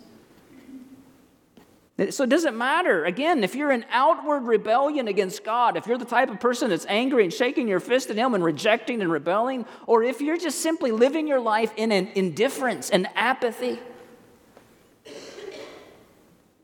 So 2.11 2.23
it 2.23 2.29
doesn't 2.29 2.57
matter. 2.57 3.03
Again, 3.03 3.43
if 3.43 3.55
you're 3.55 3.73
in 3.73 3.85
outward 3.91 4.43
rebellion 4.43 5.09
against 5.09 5.43
God, 5.43 5.75
if 5.75 5.85
you're 5.85 5.97
the 5.97 6.05
type 6.05 6.29
of 6.29 6.39
person 6.39 6.69
that's 6.69 6.85
angry 6.87 7.25
and 7.25 7.33
shaking 7.33 7.67
your 7.67 7.81
fist 7.81 8.09
at 8.09 8.15
Him 8.15 8.33
and 8.33 8.41
rejecting 8.41 9.01
and 9.01 9.11
rebelling, 9.11 9.65
or 9.85 10.03
if 10.03 10.21
you're 10.21 10.37
just 10.37 10.61
simply 10.61 10.91
living 10.91 11.27
your 11.27 11.41
life 11.41 11.73
in 11.75 11.91
an 11.91 12.07
indifference 12.15 12.89
and 12.89 13.07
apathy, 13.15 13.79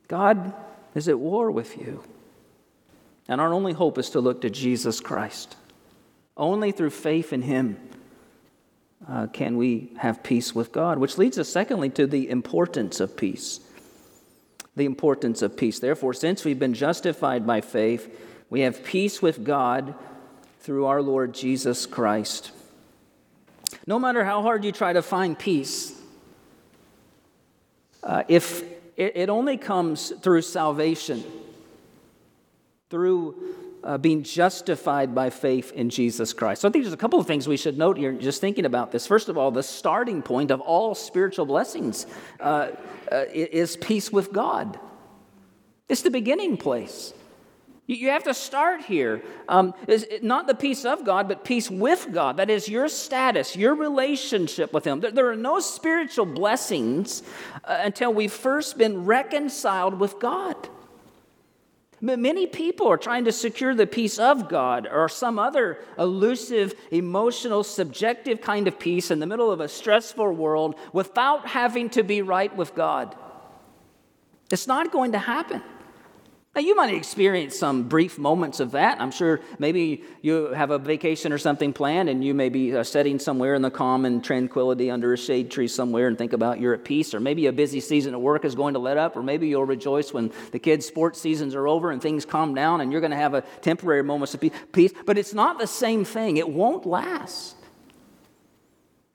God 0.07 0.53
is 0.93 1.09
at 1.09 1.19
war 1.19 1.51
with 1.51 1.77
you. 1.77 2.01
And 3.27 3.41
our 3.41 3.53
only 3.53 3.73
hope 3.73 3.97
is 3.97 4.11
to 4.11 4.21
look 4.21 4.39
to 4.41 4.49
Jesus 4.49 5.01
Christ. 5.01 5.57
Only 6.37 6.71
through 6.71 6.89
faith 6.89 7.31
in 7.31 7.41
Him 7.43 7.77
uh, 9.07 9.27
can 9.27 9.57
we 9.57 9.91
have 9.97 10.23
peace 10.23 10.53
with 10.53 10.71
God, 10.71 10.97
which 10.97 11.17
leads 11.17 11.37
us, 11.37 11.49
secondly, 11.49 11.89
to 11.91 12.07
the 12.07 12.29
importance 12.29 12.99
of 12.99 13.15
peace. 13.15 13.59
The 14.75 14.85
importance 14.85 15.41
of 15.41 15.55
peace. 15.55 15.79
Therefore, 15.79 16.13
since 16.13 16.43
we've 16.43 16.59
been 16.59 16.73
justified 16.73 17.47
by 17.47 17.61
faith, 17.61 18.19
we 18.49 18.61
have 18.61 18.83
peace 18.83 19.21
with 19.21 19.43
God 19.43 19.95
through 20.59 20.85
our 20.85 21.01
Lord 21.01 21.33
Jesus 21.33 21.85
Christ. 21.85 22.51
No 23.87 23.99
matter 23.99 24.23
how 24.23 24.41
hard 24.41 24.63
you 24.65 24.71
try 24.71 24.93
to 24.93 25.01
find 25.01 25.37
peace, 25.37 25.99
uh, 28.03 28.23
if 28.27 28.63
it, 28.97 29.15
it 29.15 29.29
only 29.29 29.57
comes 29.57 30.09
through 30.21 30.41
salvation, 30.41 31.23
through 32.89 33.35
uh, 33.85 33.99
being 33.99 34.23
justified 34.23 35.13
by 35.13 35.29
faith 35.29 35.71
in 35.71 35.89
Jesus 35.89 36.33
Christ. 36.33 36.61
So 36.61 36.67
I 36.67 36.71
think 36.71 36.83
there's 36.83 36.93
a 36.93 36.97
couple 36.97 37.19
of 37.19 37.27
things 37.27 37.47
we 37.47 37.55
should 37.55 37.77
note 37.77 37.97
here 37.97 38.11
just 38.13 38.41
thinking 38.41 38.65
about 38.65 38.91
this. 38.91 39.05
First 39.05 39.29
of 39.29 39.37
all, 39.37 39.51
the 39.51 39.63
starting 39.63 40.23
point 40.23 40.49
of 40.49 40.59
all 40.59 40.95
spiritual 40.95 41.45
blessings 41.45 42.07
uh, 42.39 42.71
uh, 43.11 43.25
is 43.31 43.77
peace 43.77 44.11
with 44.11 44.33
God, 44.33 44.79
it's 45.87 46.01
the 46.01 46.11
beginning 46.11 46.57
place. 46.57 47.13
You 47.87 48.09
have 48.09 48.23
to 48.23 48.33
start 48.33 48.81
here. 48.81 49.21
Um, 49.47 49.75
not 50.23 50.47
the 50.47 50.55
peace 50.55 50.85
of 50.85 51.05
God, 51.05 51.27
but 51.27 51.43
peace 51.43 51.69
with 51.69 52.07
God. 52.11 52.37
That 52.37 52.49
is 52.49 52.67
your 52.67 52.87
status, 52.87 53.55
your 53.55 53.75
relationship 53.75 54.73
with 54.73 54.85
Him. 54.85 55.01
There 55.01 55.29
are 55.29 55.35
no 55.35 55.59
spiritual 55.59 56.25
blessings 56.25 57.21
uh, 57.63 57.77
until 57.81 58.11
we've 58.11 58.33
first 58.33 58.79
been 58.79 59.05
reconciled 59.05 59.99
with 59.99 60.19
God. 60.19 60.55
Many 62.01 62.45
people 62.45 62.87
are 62.87 62.97
trying 62.97 63.25
to 63.25 63.31
secure 63.31 63.73
the 63.73 63.87
peace 63.87 64.19
of 64.19 64.49
God 64.49 64.87
or 64.91 65.07
some 65.07 65.39
other 65.39 65.79
elusive, 65.97 66.75
emotional, 66.91 67.63
subjective 67.63 68.41
kind 68.41 68.67
of 68.67 68.77
peace 68.77 69.11
in 69.11 69.19
the 69.19 69.25
middle 69.25 69.49
of 69.49 69.61
a 69.61 69.69
stressful 69.69 70.31
world 70.31 70.75
without 70.91 71.47
having 71.47 71.89
to 71.91 72.03
be 72.03 72.21
right 72.21 72.55
with 72.55 72.75
God. 72.75 73.15
It's 74.51 74.67
not 74.67 74.91
going 74.91 75.13
to 75.13 75.19
happen. 75.19 75.63
Now, 76.55 76.61
you 76.61 76.73
might 76.73 76.93
experience 76.93 77.59
some 77.59 77.83
brief 77.83 78.17
moments 78.17 78.61
of 78.61 78.71
that. 78.71 79.01
I'm 79.01 79.11
sure 79.11 79.41
maybe 79.59 80.05
you 80.21 80.53
have 80.53 80.71
a 80.71 80.79
vacation 80.79 81.33
or 81.33 81.37
something 81.37 81.73
planned 81.73 82.07
and 82.07 82.23
you 82.23 82.33
may 82.33 82.47
be 82.47 82.73
uh, 82.73 82.81
sitting 82.85 83.19
somewhere 83.19 83.55
in 83.55 83.61
the 83.61 83.69
calm 83.69 84.05
and 84.05 84.23
tranquility 84.23 84.89
under 84.89 85.11
a 85.11 85.17
shade 85.17 85.51
tree 85.51 85.67
somewhere 85.67 86.07
and 86.07 86.17
think 86.17 86.31
about 86.31 86.61
you're 86.61 86.73
at 86.73 86.85
peace. 86.85 87.13
Or 87.13 87.19
maybe 87.19 87.47
a 87.47 87.51
busy 87.51 87.81
season 87.81 88.13
of 88.13 88.21
work 88.21 88.45
is 88.45 88.55
going 88.55 88.75
to 88.75 88.79
let 88.79 88.95
up. 88.95 89.17
Or 89.17 89.21
maybe 89.21 89.49
you'll 89.49 89.65
rejoice 89.65 90.13
when 90.13 90.31
the 90.53 90.59
kids' 90.59 90.85
sports 90.85 91.19
seasons 91.19 91.55
are 91.55 91.67
over 91.67 91.91
and 91.91 92.01
things 92.01 92.23
calm 92.23 92.55
down 92.55 92.79
and 92.79 92.89
you're 92.89 93.01
going 93.01 93.11
to 93.11 93.17
have 93.17 93.33
a 93.33 93.41
temporary 93.59 94.03
moment 94.03 94.33
of 94.33 94.41
peace. 94.71 94.93
But 95.05 95.17
it's 95.17 95.33
not 95.33 95.59
the 95.59 95.67
same 95.67 96.05
thing, 96.05 96.37
it 96.37 96.47
won't 96.47 96.85
last. 96.85 97.57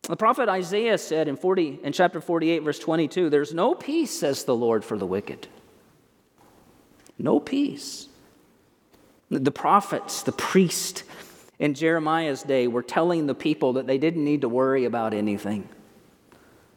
The 0.03 0.17
prophet 0.17 0.51
Isaiah 0.51 0.99
said 0.99 1.27
in, 1.27 1.37
40, 1.37 1.81
in 1.85 1.95
chapter 1.95 2.21
48, 2.21 2.59
verse 2.65 2.79
22, 2.79 3.31
There's 3.31 3.55
no 3.55 3.75
peace, 3.75 4.11
says 4.11 4.45
the 4.45 4.55
Lord, 4.55 4.85
for 4.85 4.99
the 4.99 5.07
wicked 5.07 5.49
no 7.23 7.41
peace. 7.41 8.09
The 9.31 9.53
prophets, 9.53 10.23
the 10.23 10.33
priest 10.33 11.05
in 11.59 11.75
Jeremiah's 11.75 12.43
day 12.43 12.67
were 12.67 12.83
telling 12.83 13.27
the 13.27 13.35
people 13.35 13.75
that 13.75 13.87
they 13.87 13.99
didn't 13.99 14.25
need 14.25 14.41
to 14.41 14.49
worry 14.49 14.87
about 14.87 15.15
anything. 15.15 15.69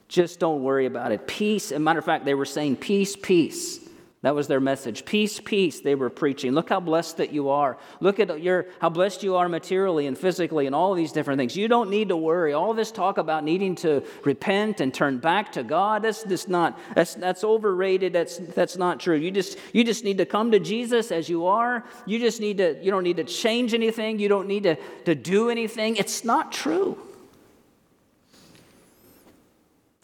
Just 0.07 0.39
don't 0.39 0.61
worry 0.61 0.85
about 0.85 1.11
it. 1.11 1.25
Peace. 1.25 1.71
As 1.71 1.77
a 1.77 1.79
matter 1.79 1.97
of 1.97 2.05
fact, 2.05 2.25
they 2.25 2.35
were 2.35 2.45
saying, 2.45 2.75
Peace, 2.75 3.15
peace. 3.15 3.79
That 4.23 4.35
was 4.35 4.47
their 4.47 4.61
message. 4.61 5.03
Peace, 5.03 5.41
peace, 5.41 5.81
they 5.81 5.95
were 5.95 6.09
preaching. 6.09 6.53
Look 6.53 6.69
how 6.69 6.79
blessed 6.79 7.17
that 7.17 7.33
you 7.33 7.49
are. 7.49 7.77
Look 7.99 8.21
at 8.21 8.41
your, 8.41 8.67
how 8.79 8.89
blessed 8.89 9.21
you 9.21 9.35
are 9.35 9.49
materially 9.49 10.07
and 10.07 10.17
physically 10.17 10.65
and 10.65 10.73
all 10.73 10.93
these 10.93 11.11
different 11.11 11.39
things. 11.39 11.57
You 11.57 11.67
don't 11.67 11.89
need 11.89 12.07
to 12.07 12.15
worry. 12.15 12.53
All 12.53 12.73
this 12.73 12.89
talk 12.89 13.17
about 13.17 13.43
needing 13.43 13.75
to 13.75 14.01
repent 14.23 14.79
and 14.79 14.93
turn 14.93 15.17
back 15.17 15.51
to 15.51 15.63
God, 15.63 16.03
that's 16.03 16.23
just 16.23 16.47
not, 16.47 16.79
that's, 16.95 17.15
that's 17.15 17.43
overrated. 17.43 18.13
That's, 18.13 18.37
that's 18.37 18.77
not 18.77 19.01
true. 19.01 19.17
You 19.17 19.29
just, 19.29 19.57
you 19.73 19.83
just 19.83 20.05
need 20.05 20.19
to 20.19 20.25
come 20.25 20.51
to 20.51 20.59
Jesus 20.59 21.11
as 21.11 21.27
you 21.27 21.45
are. 21.47 21.83
You 22.05 22.17
just 22.17 22.39
need 22.39 22.59
to, 22.59 22.81
you 22.81 22.91
don't 22.91 23.03
need 23.03 23.17
to 23.17 23.25
change 23.25 23.73
anything. 23.73 24.19
You 24.19 24.29
don't 24.29 24.47
need 24.47 24.63
to, 24.63 24.77
to 25.03 25.15
do 25.15 25.49
anything. 25.49 25.97
It's 25.97 26.23
not 26.23 26.53
true. 26.53 26.97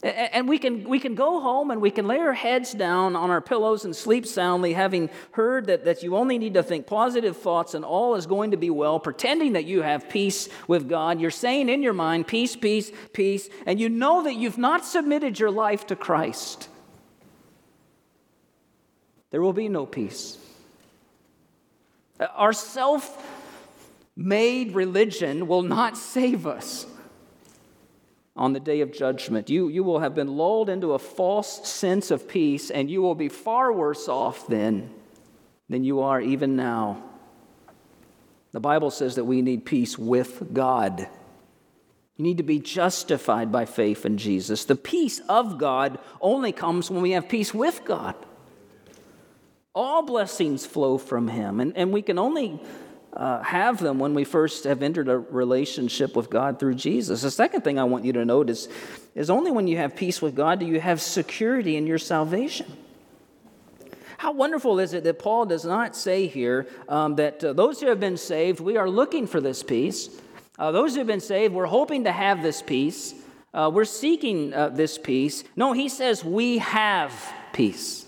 And 0.01 0.47
we 0.47 0.59
can, 0.59 0.87
we 0.87 0.97
can 0.97 1.13
go 1.13 1.41
home 1.41 1.71
and 1.71 1.81
we 1.81 1.91
can 1.91 2.07
lay 2.07 2.19
our 2.19 2.33
heads 2.33 2.73
down 2.73 3.17
on 3.17 3.29
our 3.29 3.41
pillows 3.41 3.83
and 3.83 3.93
sleep 3.93 4.25
soundly, 4.25 4.71
having 4.71 5.09
heard 5.31 5.67
that, 5.67 5.83
that 5.83 6.03
you 6.03 6.15
only 6.15 6.37
need 6.37 6.53
to 6.53 6.63
think 6.63 6.87
positive 6.87 7.35
thoughts 7.35 7.73
and 7.73 7.83
all 7.83 8.15
is 8.15 8.25
going 8.25 8.51
to 8.51 8.57
be 8.57 8.69
well, 8.69 8.97
pretending 8.97 9.53
that 9.53 9.65
you 9.65 9.81
have 9.81 10.07
peace 10.07 10.47
with 10.69 10.87
God. 10.87 11.19
You're 11.19 11.31
saying 11.31 11.67
in 11.67 11.83
your 11.83 11.91
mind, 11.91 12.27
peace, 12.27 12.55
peace, 12.55 12.93
peace, 13.11 13.49
and 13.65 13.77
you 13.77 13.89
know 13.89 14.23
that 14.23 14.35
you've 14.35 14.57
not 14.57 14.85
submitted 14.85 15.37
your 15.37 15.51
life 15.51 15.87
to 15.87 15.97
Christ. 15.97 16.69
There 19.31 19.41
will 19.41 19.53
be 19.53 19.67
no 19.67 19.85
peace. 19.85 20.37
Our 22.35 22.53
self 22.53 23.21
made 24.15 24.73
religion 24.75 25.47
will 25.47 25.61
not 25.61 25.97
save 25.97 26.47
us 26.47 26.85
on 28.39 28.53
the 28.53 28.59
day 28.59 28.79
of 28.79 28.93
judgment. 28.93 29.49
You, 29.49 29.67
you 29.67 29.83
will 29.83 29.99
have 29.99 30.15
been 30.15 30.37
lulled 30.37 30.69
into 30.69 30.93
a 30.93 30.99
false 30.99 31.67
sense 31.69 32.09
of 32.09 32.27
peace, 32.27 32.71
and 32.71 32.89
you 32.89 33.01
will 33.01 33.13
be 33.13 33.27
far 33.27 33.71
worse 33.73 34.07
off 34.07 34.47
then 34.47 34.89
than 35.67 35.83
you 35.83 35.99
are 35.99 36.21
even 36.21 36.55
now. 36.55 37.03
The 38.53 38.61
Bible 38.61 38.91
says 38.91 39.15
that 39.15 39.25
we 39.25 39.41
need 39.41 39.65
peace 39.65 39.99
with 39.99 40.53
God. 40.53 41.01
You 42.15 42.23
need 42.23 42.37
to 42.37 42.43
be 42.43 42.59
justified 42.59 43.51
by 43.51 43.65
faith 43.65 44.05
in 44.05 44.17
Jesus. 44.17 44.63
The 44.63 44.75
peace 44.75 45.19
of 45.27 45.57
God 45.57 45.99
only 46.21 46.53
comes 46.53 46.89
when 46.89 47.01
we 47.01 47.11
have 47.11 47.27
peace 47.27 47.53
with 47.53 47.83
God. 47.83 48.15
All 49.75 50.01
blessings 50.01 50.65
flow 50.65 50.97
from 50.97 51.27
Him, 51.27 51.59
and, 51.59 51.75
and 51.75 51.91
we 51.91 52.01
can 52.01 52.17
only 52.17 52.61
uh, 53.13 53.41
have 53.41 53.79
them 53.79 53.99
when 53.99 54.13
we 54.13 54.23
first 54.23 54.63
have 54.65 54.83
entered 54.83 55.09
a 55.09 55.17
relationship 55.17 56.15
with 56.15 56.29
God 56.29 56.59
through 56.59 56.75
Jesus. 56.75 57.21
The 57.21 57.31
second 57.31 57.61
thing 57.61 57.79
I 57.79 57.83
want 57.83 58.05
you 58.05 58.13
to 58.13 58.25
notice 58.25 58.67
is 59.15 59.29
only 59.29 59.51
when 59.51 59.67
you 59.67 59.77
have 59.77 59.95
peace 59.95 60.21
with 60.21 60.35
God 60.35 60.59
do 60.59 60.65
you 60.65 60.79
have 60.79 61.01
security 61.01 61.75
in 61.75 61.87
your 61.87 61.97
salvation. 61.97 62.65
How 64.17 64.33
wonderful 64.33 64.79
is 64.79 64.93
it 64.93 65.05
that 65.05 65.17
Paul 65.17 65.45
does 65.45 65.63
not 65.63 65.95
say 65.95 66.27
here 66.27 66.67
um, 66.89 67.15
that 67.15 67.43
uh, 67.43 67.53
those 67.53 67.79
who 67.79 67.87
have 67.87 68.01
been 68.01 68.17
saved, 68.17 68.59
we 68.59 68.75
are 68.75 68.89
looking 68.89 69.27
for 69.27 69.39
this 69.39 69.63
peace. 69.63 70.09
Uh, 70.57 70.71
those 70.71 70.93
who 70.93 70.97
have 70.99 71.07
been 71.07 71.21
saved, 71.21 71.53
we're 71.53 71.65
hoping 71.65 72.03
to 72.03 72.11
have 72.11 72.43
this 72.43 72.61
peace. 72.61 73.13
Uh, 73.53 73.71
we're 73.73 73.85
seeking 73.85 74.53
uh, 74.53 74.69
this 74.69 74.97
peace. 74.97 75.45
No, 75.55 75.71
he 75.71 75.87
says 75.87 76.23
we 76.23 76.57
have 76.57 77.33
peace 77.53 78.05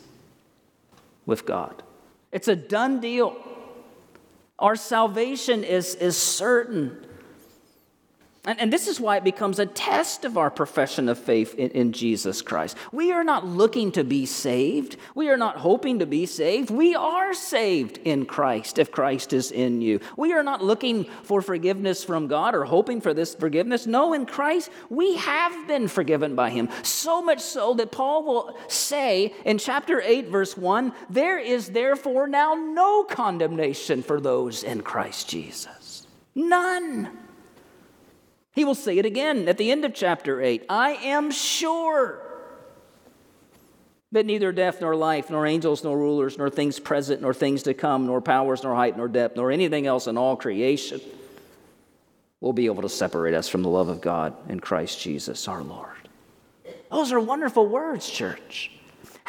with 1.26 1.46
God. 1.46 1.82
It's 2.32 2.50
a 2.50 2.56
done 2.56 3.00
deal. 3.00 3.36
Our 4.62 4.76
salvation 4.76 5.64
is, 5.64 5.96
is 5.96 6.16
certain. 6.16 6.96
And, 8.44 8.60
and, 8.60 8.74
this 8.74 8.88
is 8.88 9.00
why 9.00 9.18
it 9.18 9.24
becomes 9.24 9.60
a 9.60 9.68
test 9.68 10.26
of 10.26 10.36
our 10.36 10.50
profession 10.50 11.10
of 11.10 11.20
faith 11.20 11.54
in, 11.54 11.70
in, 11.72 11.92
Jesus 11.92 12.42
Christ. 12.42 12.76
We 12.92 13.12
are 13.12 13.24
not 13.24 13.46
looking 13.46 13.92
to 13.92 14.04
be 14.04 14.26
saved. 14.26 14.98
We 15.14 15.30
are 15.30 15.38
not 15.38 15.58
hoping 15.58 16.00
to 16.00 16.08
be 16.08 16.26
saved. 16.26 16.72
We 16.72 16.96
are 16.96 17.36
saved 17.36 18.00
in 18.04 18.26
Christ 18.26 18.80
if 18.80 18.92
Christ 18.92 19.32
is 19.32 19.52
in 19.52 19.84
you. 19.84 20.00
We 20.18 20.34
are 20.34 20.42
not 20.42 20.64
looking 20.64 21.04
for 21.22 21.44
forgiveness 21.44 22.04
from 22.04 22.26
God 22.26 22.56
or 22.56 22.66
hoping 22.66 23.00
for 23.00 23.14
this 23.14 23.36
forgiveness. 23.36 23.86
No, 23.86 24.12
in 24.14 24.26
Christ, 24.26 24.72
we 24.90 25.18
have 25.18 25.68
been 25.68 25.88
forgiven 25.88 26.34
by 26.34 26.50
Him. 26.50 26.68
So 26.82 27.22
much 27.22 27.42
so 27.42 27.76
that 27.76 27.92
Paul 27.92 28.24
will 28.24 28.58
say 28.68 29.36
in 29.46 29.60
chapter 29.60 30.02
8, 30.02 30.30
verse 30.30 30.58
1 30.58 30.94
there 31.12 31.38
is 31.38 31.70
therefore 31.70 32.26
now 32.26 32.56
no 32.56 33.04
condemnation 33.04 34.02
for 34.02 34.20
those 34.20 34.64
in 34.64 34.82
Christ 34.82 35.30
Jesus. 35.30 36.08
None. 36.34 37.30
He 38.54 38.66
will 38.66 38.76
say 38.76 38.98
it 38.98 39.06
again 39.06 39.48
at 39.48 39.58
the 39.58 39.72
end 39.72 39.86
of 39.86 39.94
chapter 39.94 40.42
8 40.42 40.66
I 40.70 40.92
am 40.92 41.32
sure 41.32 42.28
that 44.12 44.26
neither 44.26 44.52
death 44.52 44.82
nor 44.82 44.94
life, 44.94 45.30
nor 45.30 45.46
angels, 45.46 45.86
nor 45.86 45.98
rulers, 45.98 46.38
nor 46.38 46.50
things 46.50 46.80
present, 46.80 47.22
nor 47.22 47.34
things 47.34 47.64
to 47.64 47.74
come, 47.74 48.08
nor 48.08 48.20
powers, 48.20 48.62
nor 48.62 48.76
height, 48.76 48.98
nor 48.98 49.08
depth, 49.08 49.38
nor 49.38 49.52
anything 49.52 49.88
else 49.88 50.08
in 50.08 50.18
all 50.18 50.36
creation 50.36 51.00
will 52.42 52.52
be 52.52 52.66
able 52.66 52.82
to 52.82 52.90
separate 52.90 53.34
us 53.34 53.48
from 53.48 53.64
the 53.64 53.70
love 53.70 53.88
of 53.88 54.02
God 54.02 54.36
in 54.50 54.60
Christ 54.60 55.00
Jesus 55.00 55.48
our 55.48 55.64
Lord. 55.64 56.10
Those 56.90 57.14
are 57.14 57.20
wonderful 57.22 57.68
words, 57.68 58.10
church 58.10 58.72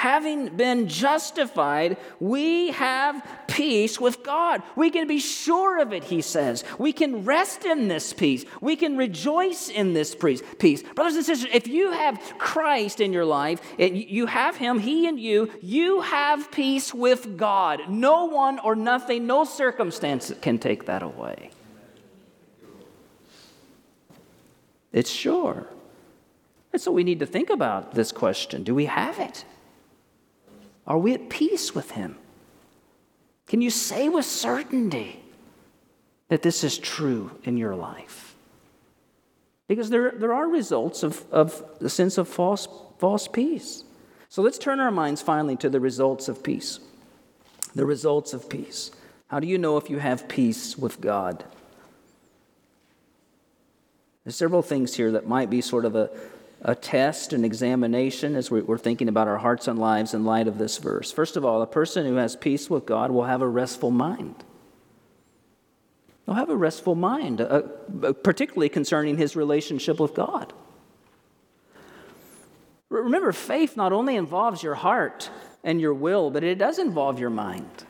having 0.03 0.49
been 0.57 0.89
justified, 0.89 1.97
we 2.19 2.73
have 2.73 3.25
peace 3.47 4.01
with 4.01 4.25
God. 4.25 4.61
We 4.75 4.91
can 4.91 5.07
be 5.07 5.21
sure 5.21 5.81
of 5.81 5.93
it, 5.93 6.03
he 6.03 6.23
says. 6.23 6.65
We 6.77 6.93
can 6.93 7.25
rest 7.25 7.65
in 7.65 7.87
this 7.87 8.13
peace. 8.13 8.45
We 8.61 8.75
can 8.75 8.97
rejoice 8.97 9.69
in 9.69 9.93
this 9.93 10.17
peace. 10.17 10.83
Brothers 10.83 11.15
and 11.15 11.25
sisters, 11.25 11.49
if 11.55 11.69
you 11.69 11.93
have 11.93 12.21
Christ 12.37 13.01
in 13.01 13.13
your 13.13 13.25
life, 13.25 13.61
you 13.79 14.27
have 14.27 14.57
him, 14.57 14.81
he 14.81 15.07
and 15.07 15.21
you, 15.21 15.53
you 15.63 16.01
have 16.01 16.51
peace 16.51 16.93
with 16.93 17.37
God. 17.37 17.83
No 17.89 18.25
one 18.25 18.59
or 18.59 18.75
nothing, 18.75 19.29
no 19.29 19.45
circumstance 19.45 20.33
can 20.41 20.59
take 20.59 20.87
that 20.87 21.05
away. 21.05 21.51
It's 24.93 25.13
sure. 25.13 25.69
And 26.73 26.83
so 26.83 26.91
we 26.91 27.05
need 27.05 27.21
to 27.21 27.27
think 27.27 27.51
about 27.51 27.95
this 27.95 28.11
question 28.11 28.65
do 28.65 28.75
we 28.75 28.87
have 28.87 29.21
it? 29.21 29.45
Are 30.87 30.99
we 30.99 31.15
at 31.15 31.29
peace 31.29 31.75
with 31.75 31.93
Him? 31.93 32.17
Can 33.47 33.61
you 33.61 33.71
say 33.71 34.09
with 34.09 34.25
certainty 34.25 35.21
that 36.29 36.43
this 36.43 36.65
is 36.65 36.79
true 36.79 37.33
in 37.45 37.57
your 37.57 37.75
life? 37.75 38.35
Because 39.69 39.91
there, 39.91 40.11
there 40.13 40.33
are 40.33 40.49
results 40.49 41.03
of, 41.03 41.25
of 41.31 41.65
the 41.79 41.91
sense 41.91 42.19
of 42.19 42.29
false, 42.29 42.69
false 42.99 43.29
peace. 43.29 43.85
So 44.29 44.43
let's 44.43 44.59
turn 44.59 44.81
our 44.81 44.91
minds 44.91 45.23
finally 45.23 45.57
to 45.57 45.69
the 45.69 45.81
results 45.81 46.29
of 46.29 46.43
peace. 46.43 46.81
The 47.75 47.87
results 47.87 48.33
of 48.33 48.49
peace. 48.49 48.91
How 49.29 49.41
do 49.41 49.47
you 49.47 49.59
know 49.59 49.77
if 49.77 49.89
you 49.89 49.99
have 49.99 50.29
peace 50.29 50.77
with 50.77 51.01
God? 51.01 51.45
There's 54.25 54.37
several 54.37 54.63
things 54.63 54.95
here 54.95 55.13
that 55.13 55.27
might 55.27 55.51
be 55.51 55.61
sort 55.61 55.85
of 55.85 55.97
a, 55.97 56.11
a 56.65 56.75
test, 56.77 57.33
an 57.33 57.45
examination 57.45 58.37
as 58.37 58.51
we're 58.51 58.79
thinking 58.79 59.09
about 59.09 59.27
our 59.27 59.39
hearts 59.39 59.67
and 59.67 59.79
lives 59.79 60.15
in 60.15 60.25
light 60.25 60.47
of 60.47 60.59
this 60.59 60.79
verse. 60.79 61.11
First 61.11 61.37
of 61.37 61.45
all, 61.45 61.61
a 61.61 61.67
person 61.67 62.07
who 62.07 62.15
has 62.15 62.37
peace 62.37 62.71
with 62.71 62.87
God 62.87 63.11
will 63.11 63.25
have 63.25 63.43
a 63.43 63.49
restful 63.49 63.91
mind. 63.91 64.45
They'll 66.25 66.37
have 66.37 66.51
a 66.51 66.57
restful 66.57 66.95
mind, 66.95 67.41
uh, 67.41 67.63
particularly 68.23 68.69
concerning 68.69 69.19
his 69.19 69.35
relationship 69.35 69.99
with 69.99 70.15
God. 70.15 70.53
Remember, 72.89 73.33
faith 73.33 73.77
not 73.77 73.93
only 73.93 74.15
involves 74.15 74.63
your 74.63 74.77
heart 74.77 75.31
and 75.65 75.81
your 75.81 75.95
will, 75.95 76.31
but 76.31 76.45
it 76.45 76.59
does 76.59 76.79
involve 76.79 77.19
your 77.19 77.31
mind. 77.31 77.85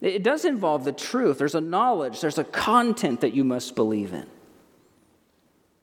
It 0.00 0.22
does 0.22 0.46
involve 0.46 0.84
the 0.84 0.92
truth. 0.92 1.38
There's 1.38 1.54
a 1.54 1.60
knowledge, 1.60 2.22
there's 2.22 2.38
a 2.38 2.44
content 2.44 3.20
that 3.20 3.34
you 3.34 3.44
must 3.44 3.76
believe 3.76 4.14
in. 4.14 4.26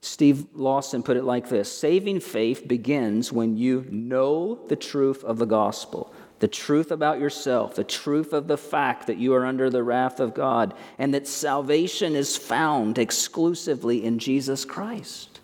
Steve 0.02 0.46
Lawson 0.54 1.04
put 1.04 1.18
it 1.18 1.24
like 1.24 1.50
this 1.50 1.72
Saving 1.72 2.20
faith 2.20 2.68
begins 2.68 3.32
when 3.32 3.58
you 3.58 3.86
know 3.90 4.60
the 4.68 4.76
truth 4.76 5.24
of 5.24 5.38
the 5.38 5.46
gospel, 5.46 6.14
the 6.40 6.48
truth 6.48 6.92
about 6.92 7.20
yourself, 7.20 7.76
the 7.76 7.84
truth 7.84 8.32
of 8.32 8.48
the 8.48 8.58
fact 8.58 9.08
that 9.08 9.18
you 9.18 9.34
are 9.34 9.46
under 9.46 9.70
the 9.70 9.84
wrath 9.84 10.20
of 10.20 10.34
God, 10.34 10.74
and 10.98 11.14
that 11.14 11.28
salvation 11.28 12.16
is 12.16 12.38
found 12.38 12.98
exclusively 12.98 14.04
in 14.06 14.20
Jesus 14.20 14.64
Christ. 14.64 15.40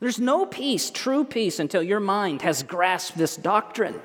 There's 0.00 0.18
no 0.18 0.46
peace, 0.46 0.90
true 0.90 1.24
peace, 1.24 1.58
until 1.58 1.82
your 1.82 2.00
mind 2.00 2.42
has 2.42 2.62
grasped 2.62 3.16
this 3.16 3.36
doctrine. 3.36 4.00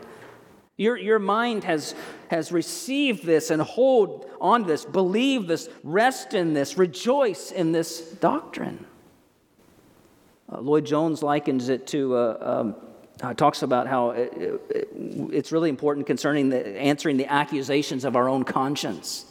Your, 0.77 0.97
your 0.97 1.19
mind 1.19 1.65
has, 1.65 1.95
has 2.29 2.51
received 2.51 3.25
this 3.25 3.49
and 3.49 3.61
hold 3.61 4.29
on 4.39 4.65
this, 4.65 4.85
believe 4.85 5.47
this, 5.47 5.67
rest 5.83 6.33
in 6.33 6.53
this, 6.53 6.77
rejoice 6.77 7.51
in 7.51 7.71
this 7.71 7.99
doctrine. 7.99 8.85
Uh, 10.51 10.59
Lloyd 10.59 10.85
Jones 10.85 11.21
likens 11.21 11.69
it 11.69 11.87
to, 11.87 12.15
uh, 12.15 12.37
um, 12.41 12.75
uh, 13.21 13.33
talks 13.33 13.61
about 13.61 13.87
how 13.87 14.11
it, 14.11 14.33
it, 14.69 14.89
it's 15.31 15.51
really 15.51 15.69
important 15.69 16.07
concerning 16.07 16.49
the, 16.49 16.65
answering 16.79 17.17
the 17.17 17.31
accusations 17.31 18.05
of 18.05 18.15
our 18.15 18.27
own 18.27 18.43
conscience. 18.43 19.25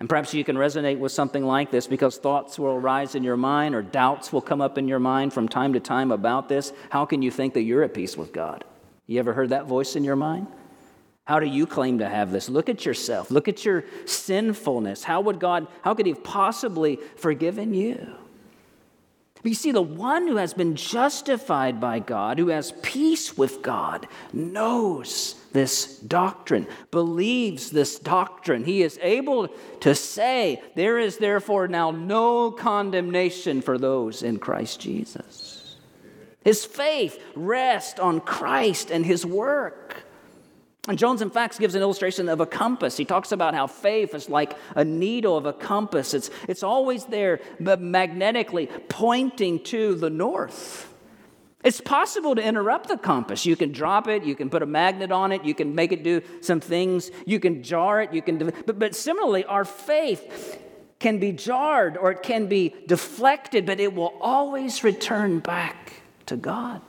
And 0.00 0.08
perhaps 0.08 0.32
you 0.32 0.44
can 0.44 0.56
resonate 0.56 0.98
with 0.98 1.12
something 1.12 1.44
like 1.44 1.70
this 1.70 1.86
because 1.86 2.16
thoughts 2.16 2.58
will 2.58 2.72
arise 2.72 3.14
in 3.14 3.22
your 3.22 3.36
mind 3.36 3.74
or 3.74 3.82
doubts 3.82 4.32
will 4.32 4.40
come 4.40 4.62
up 4.62 4.78
in 4.78 4.88
your 4.88 4.98
mind 4.98 5.32
from 5.34 5.46
time 5.46 5.74
to 5.74 5.80
time 5.80 6.10
about 6.10 6.48
this. 6.48 6.72
How 6.88 7.04
can 7.04 7.20
you 7.20 7.30
think 7.30 7.52
that 7.54 7.62
you're 7.62 7.82
at 7.82 7.92
peace 7.92 8.16
with 8.16 8.32
God? 8.32 8.64
You 9.06 9.18
ever 9.18 9.34
heard 9.34 9.50
that 9.50 9.66
voice 9.66 9.96
in 9.96 10.04
your 10.04 10.16
mind? 10.16 10.46
How 11.24 11.38
do 11.38 11.46
you 11.46 11.66
claim 11.66 11.98
to 11.98 12.08
have 12.08 12.32
this? 12.32 12.48
Look 12.48 12.70
at 12.70 12.86
yourself. 12.86 13.30
Look 13.30 13.46
at 13.46 13.64
your 13.64 13.84
sinfulness. 14.06 15.04
How 15.04 15.20
would 15.20 15.38
God, 15.38 15.68
how 15.82 15.94
could 15.94 16.06
He 16.06 16.12
have 16.12 16.24
possibly 16.24 16.98
forgiven 17.16 17.74
you? 17.74 18.14
But 19.42 19.48
you 19.48 19.54
see, 19.54 19.72
the 19.72 19.80
one 19.80 20.26
who 20.26 20.36
has 20.36 20.52
been 20.52 20.76
justified 20.76 21.80
by 21.80 21.98
God, 21.98 22.38
who 22.38 22.48
has 22.48 22.72
peace 22.82 23.38
with 23.38 23.62
God, 23.62 24.06
knows 24.32 25.34
this 25.52 25.98
doctrine, 25.98 26.66
believes 26.90 27.70
this 27.70 27.98
doctrine. 27.98 28.64
He 28.64 28.82
is 28.82 28.98
able 29.00 29.48
to 29.80 29.94
say, 29.94 30.62
There 30.74 30.98
is 30.98 31.16
therefore 31.16 31.68
now 31.68 31.90
no 31.90 32.50
condemnation 32.50 33.62
for 33.62 33.78
those 33.78 34.22
in 34.22 34.38
Christ 34.38 34.80
Jesus. 34.80 35.76
His 36.44 36.64
faith 36.64 37.18
rests 37.34 37.98
on 37.98 38.20
Christ 38.20 38.90
and 38.90 39.04
his 39.04 39.24
work. 39.24 40.04
And 40.88 40.98
Jones, 40.98 41.20
in 41.20 41.30
fact, 41.30 41.58
gives 41.58 41.74
an 41.74 41.82
illustration 41.82 42.28
of 42.28 42.40
a 42.40 42.46
compass. 42.46 42.96
He 42.96 43.04
talks 43.04 43.32
about 43.32 43.54
how 43.54 43.66
faith 43.66 44.14
is 44.14 44.30
like 44.30 44.56
a 44.74 44.84
needle 44.84 45.36
of 45.36 45.44
a 45.44 45.52
compass. 45.52 46.14
It's, 46.14 46.30
it's 46.48 46.62
always 46.62 47.04
there, 47.04 47.40
magnetically 47.58 48.66
pointing 48.88 49.62
to 49.64 49.94
the 49.94 50.08
north. 50.08 50.92
It's 51.62 51.82
possible 51.82 52.34
to 52.34 52.42
interrupt 52.42 52.88
the 52.88 52.96
compass. 52.96 53.44
You 53.44 53.54
can 53.54 53.72
drop 53.72 54.08
it, 54.08 54.24
you 54.24 54.34
can 54.34 54.48
put 54.48 54.62
a 54.62 54.66
magnet 54.66 55.12
on 55.12 55.32
it, 55.32 55.44
you 55.44 55.54
can 55.54 55.74
make 55.74 55.92
it 55.92 56.02
do 56.02 56.22
some 56.40 56.60
things, 56.60 57.10
you 57.26 57.38
can 57.38 57.62
jar 57.62 58.00
it, 58.00 58.14
you 58.14 58.22
can. 58.22 58.38
But, 58.38 58.78
but 58.78 58.94
similarly, 58.94 59.44
our 59.44 59.66
faith 59.66 60.58
can 60.98 61.18
be 61.18 61.32
jarred 61.32 61.98
or 61.98 62.12
it 62.12 62.22
can 62.22 62.46
be 62.46 62.74
deflected, 62.86 63.66
but 63.66 63.78
it 63.78 63.94
will 63.94 64.14
always 64.22 64.82
return 64.82 65.40
back 65.40 66.02
to 66.24 66.36
God, 66.36 66.80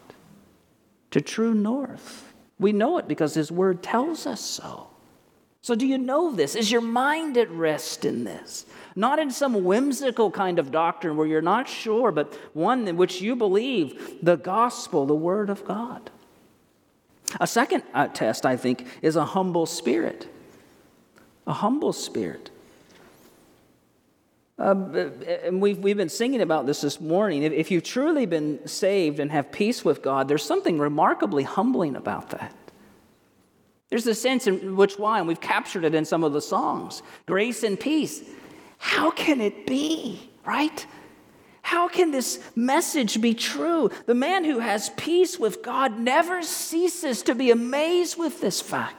to 1.11 1.19
true 1.19 1.53
north. 1.53 2.30
We 2.61 2.71
know 2.71 2.99
it 2.99 3.07
because 3.07 3.33
His 3.33 3.51
Word 3.51 3.81
tells 3.81 4.27
us 4.27 4.39
so. 4.39 4.87
So, 5.63 5.75
do 5.75 5.85
you 5.85 5.97
know 5.97 6.31
this? 6.31 6.55
Is 6.55 6.71
your 6.71 6.81
mind 6.81 7.35
at 7.37 7.49
rest 7.51 8.05
in 8.05 8.23
this? 8.23 8.65
Not 8.95 9.19
in 9.19 9.31
some 9.31 9.63
whimsical 9.63 10.29
kind 10.29 10.59
of 10.59 10.71
doctrine 10.71 11.17
where 11.17 11.27
you're 11.27 11.41
not 11.41 11.67
sure, 11.67 12.11
but 12.11 12.33
one 12.53 12.87
in 12.87 12.97
which 12.97 13.19
you 13.19 13.35
believe 13.35 14.19
the 14.21 14.37
gospel, 14.37 15.05
the 15.05 15.15
Word 15.15 15.49
of 15.49 15.65
God. 15.65 16.11
A 17.39 17.47
second 17.47 17.83
uh, 17.93 18.07
test, 18.07 18.45
I 18.45 18.57
think, 18.57 18.85
is 19.01 19.15
a 19.15 19.25
humble 19.25 19.65
spirit. 19.65 20.27
A 21.47 21.53
humble 21.53 21.93
spirit. 21.93 22.51
Uh, 24.61 25.09
and 25.43 25.59
we've, 25.59 25.79
we've 25.79 25.97
been 25.97 26.07
singing 26.07 26.39
about 26.41 26.67
this 26.67 26.81
this 26.81 27.01
morning. 27.01 27.41
If, 27.41 27.51
if 27.51 27.71
you've 27.71 27.83
truly 27.83 28.27
been 28.27 28.67
saved 28.67 29.19
and 29.19 29.31
have 29.31 29.51
peace 29.51 29.83
with 29.83 30.03
God, 30.03 30.27
there's 30.27 30.45
something 30.45 30.77
remarkably 30.77 31.41
humbling 31.41 31.95
about 31.95 32.29
that. 32.29 32.55
There's 33.89 34.05
a 34.05 34.13
sense 34.13 34.45
in 34.45 34.75
which 34.75 34.99
why, 34.99 35.17
and 35.17 35.27
we've 35.27 35.41
captured 35.41 35.83
it 35.83 35.95
in 35.95 36.05
some 36.05 36.23
of 36.23 36.31
the 36.31 36.41
songs 36.41 37.01
grace 37.25 37.63
and 37.63 37.79
peace. 37.79 38.23
How 38.77 39.09
can 39.09 39.41
it 39.41 39.65
be, 39.65 40.29
right? 40.45 40.85
How 41.63 41.87
can 41.87 42.11
this 42.11 42.39
message 42.55 43.19
be 43.19 43.33
true? 43.33 43.89
The 44.05 44.15
man 44.15 44.43
who 44.43 44.59
has 44.59 44.89
peace 44.91 45.39
with 45.39 45.63
God 45.63 45.99
never 45.99 46.43
ceases 46.43 47.23
to 47.23 47.33
be 47.33 47.49
amazed 47.49 48.17
with 48.17 48.41
this 48.41 48.61
fact. 48.61 48.95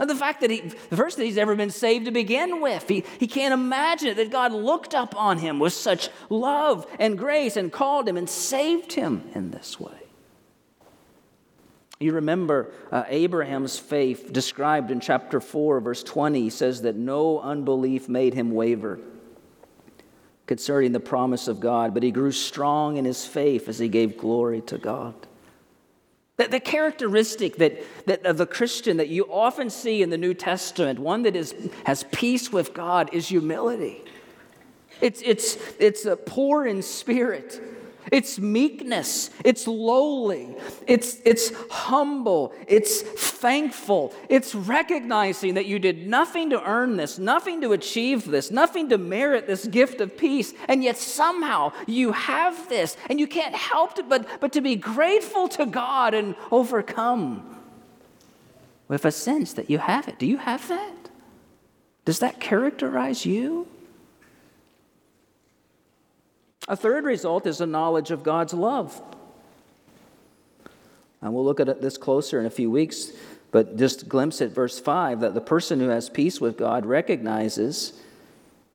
And 0.00 0.08
the 0.08 0.14
fact 0.14 0.40
that 0.42 0.50
he, 0.50 0.60
the 0.60 0.96
first 0.96 1.16
that 1.16 1.24
he's 1.24 1.38
ever 1.38 1.56
been 1.56 1.70
saved 1.70 2.04
to 2.04 2.10
begin 2.10 2.60
with, 2.60 2.88
he, 2.88 3.04
he 3.18 3.26
can't 3.26 3.52
imagine 3.52 4.08
it, 4.08 4.16
that 4.16 4.30
God 4.30 4.52
looked 4.52 4.94
up 4.94 5.16
on 5.16 5.38
him 5.38 5.58
with 5.58 5.72
such 5.72 6.08
love 6.30 6.86
and 6.98 7.18
grace 7.18 7.56
and 7.56 7.72
called 7.72 8.08
him 8.08 8.16
and 8.16 8.28
saved 8.28 8.92
him 8.92 9.28
in 9.34 9.50
this 9.50 9.80
way. 9.80 9.92
You 12.00 12.12
remember 12.12 12.70
uh, 12.92 13.04
Abraham's 13.08 13.76
faith 13.76 14.32
described 14.32 14.92
in 14.92 15.00
chapter 15.00 15.40
4, 15.40 15.80
verse 15.80 16.04
20. 16.04 16.42
He 16.42 16.50
says 16.50 16.82
that 16.82 16.94
no 16.94 17.40
unbelief 17.40 18.08
made 18.08 18.34
him 18.34 18.52
waver 18.52 19.00
concerning 20.46 20.92
the 20.92 21.00
promise 21.00 21.48
of 21.48 21.58
God, 21.58 21.92
but 21.92 22.04
he 22.04 22.12
grew 22.12 22.32
strong 22.32 22.96
in 22.96 23.04
his 23.04 23.26
faith 23.26 23.68
as 23.68 23.78
he 23.78 23.88
gave 23.88 24.16
glory 24.16 24.60
to 24.62 24.78
God. 24.78 25.14
The, 26.38 26.48
the 26.48 26.60
characteristic 26.60 27.56
that, 27.56 27.82
that 28.06 28.24
of 28.24 28.38
the 28.38 28.46
Christian 28.46 28.96
that 28.96 29.08
you 29.08 29.30
often 29.30 29.68
see 29.68 30.02
in 30.02 30.10
the 30.10 30.16
New 30.16 30.34
Testament, 30.34 30.98
one 30.98 31.22
that 31.24 31.36
is, 31.36 31.54
has 31.84 32.04
peace 32.10 32.50
with 32.50 32.72
God, 32.72 33.10
is 33.12 33.28
humility. 33.28 34.02
It's, 35.00 35.20
it's, 35.22 35.58
it's 35.78 36.06
a 36.06 36.16
poor 36.16 36.66
in 36.66 36.82
spirit. 36.82 37.60
It's 38.10 38.38
meekness, 38.38 39.30
it's 39.44 39.66
lowly, 39.66 40.54
it's, 40.86 41.18
it's 41.24 41.52
humble, 41.70 42.52
it's 42.66 43.02
thankful, 43.02 44.14
it's 44.28 44.54
recognizing 44.54 45.54
that 45.54 45.66
you 45.66 45.78
did 45.78 46.06
nothing 46.06 46.50
to 46.50 46.62
earn 46.62 46.96
this, 46.96 47.18
nothing 47.18 47.60
to 47.62 47.72
achieve 47.72 48.24
this, 48.26 48.50
nothing 48.50 48.88
to 48.90 48.98
merit 48.98 49.46
this 49.46 49.66
gift 49.66 50.00
of 50.00 50.16
peace, 50.16 50.54
and 50.68 50.82
yet 50.82 50.96
somehow 50.96 51.72
you 51.86 52.12
have 52.12 52.68
this, 52.68 52.96
and 53.10 53.18
you 53.18 53.26
can't 53.26 53.54
help 53.54 53.88
but, 54.08 54.40
but 54.40 54.52
to 54.52 54.60
be 54.60 54.76
grateful 54.76 55.48
to 55.48 55.66
God 55.66 56.14
and 56.14 56.34
overcome 56.50 57.56
with 58.86 59.04
a 59.04 59.10
sense 59.10 59.52
that 59.54 59.70
you 59.70 59.78
have 59.78 60.08
it. 60.08 60.18
Do 60.18 60.26
you 60.26 60.38
have 60.38 60.66
that? 60.68 61.10
Does 62.04 62.20
that 62.20 62.40
characterize 62.40 63.26
you? 63.26 63.66
A 66.68 66.76
third 66.76 67.04
result 67.04 67.46
is 67.46 67.60
a 67.60 67.66
knowledge 67.66 68.10
of 68.10 68.22
God's 68.22 68.52
love. 68.52 69.00
And 71.20 71.34
we'll 71.34 71.44
look 71.44 71.60
at 71.60 71.80
this 71.80 71.96
closer 71.96 72.38
in 72.38 72.46
a 72.46 72.50
few 72.50 72.70
weeks, 72.70 73.10
but 73.50 73.76
just 73.76 74.08
glimpse 74.08 74.40
at 74.40 74.50
verse 74.50 74.78
5 74.78 75.20
that 75.20 75.34
the 75.34 75.40
person 75.40 75.80
who 75.80 75.88
has 75.88 76.10
peace 76.10 76.40
with 76.40 76.58
God 76.58 76.86
recognizes 76.86 77.94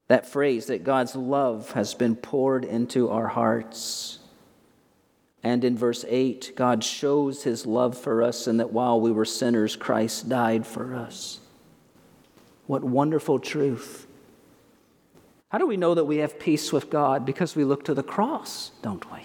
that 0.07 0.27
phrase 0.27 0.65
that 0.65 0.83
God's 0.83 1.15
love 1.15 1.71
has 1.71 1.93
been 1.93 2.15
poured 2.15 2.65
into 2.65 3.09
our 3.09 3.27
hearts. 3.27 4.19
And 5.43 5.63
in 5.63 5.77
verse 5.77 6.03
8, 6.07 6.53
God 6.55 6.83
shows 6.83 7.43
his 7.43 7.65
love 7.65 7.97
for 7.97 8.23
us, 8.23 8.47
and 8.47 8.59
that 8.59 8.73
while 8.73 8.99
we 8.99 9.11
were 9.11 9.25
sinners, 9.25 9.75
Christ 9.75 10.29
died 10.29 10.65
for 10.65 10.95
us. 10.95 11.39
What 12.65 12.83
wonderful 12.83 13.39
truth. 13.39 14.02
How 15.53 15.59
do 15.59 15.67
we 15.67 15.77
know 15.77 15.93
that 15.93 16.05
we 16.05 16.17
have 16.17 16.39
peace 16.39 16.73
with 16.73 16.89
God? 16.89 17.27
Because 17.27 17.55
we 17.55 17.63
look 17.63 17.85
to 17.85 17.93
the 17.93 18.01
cross, 18.01 18.71
don't 18.81 19.05
we? 19.13 19.19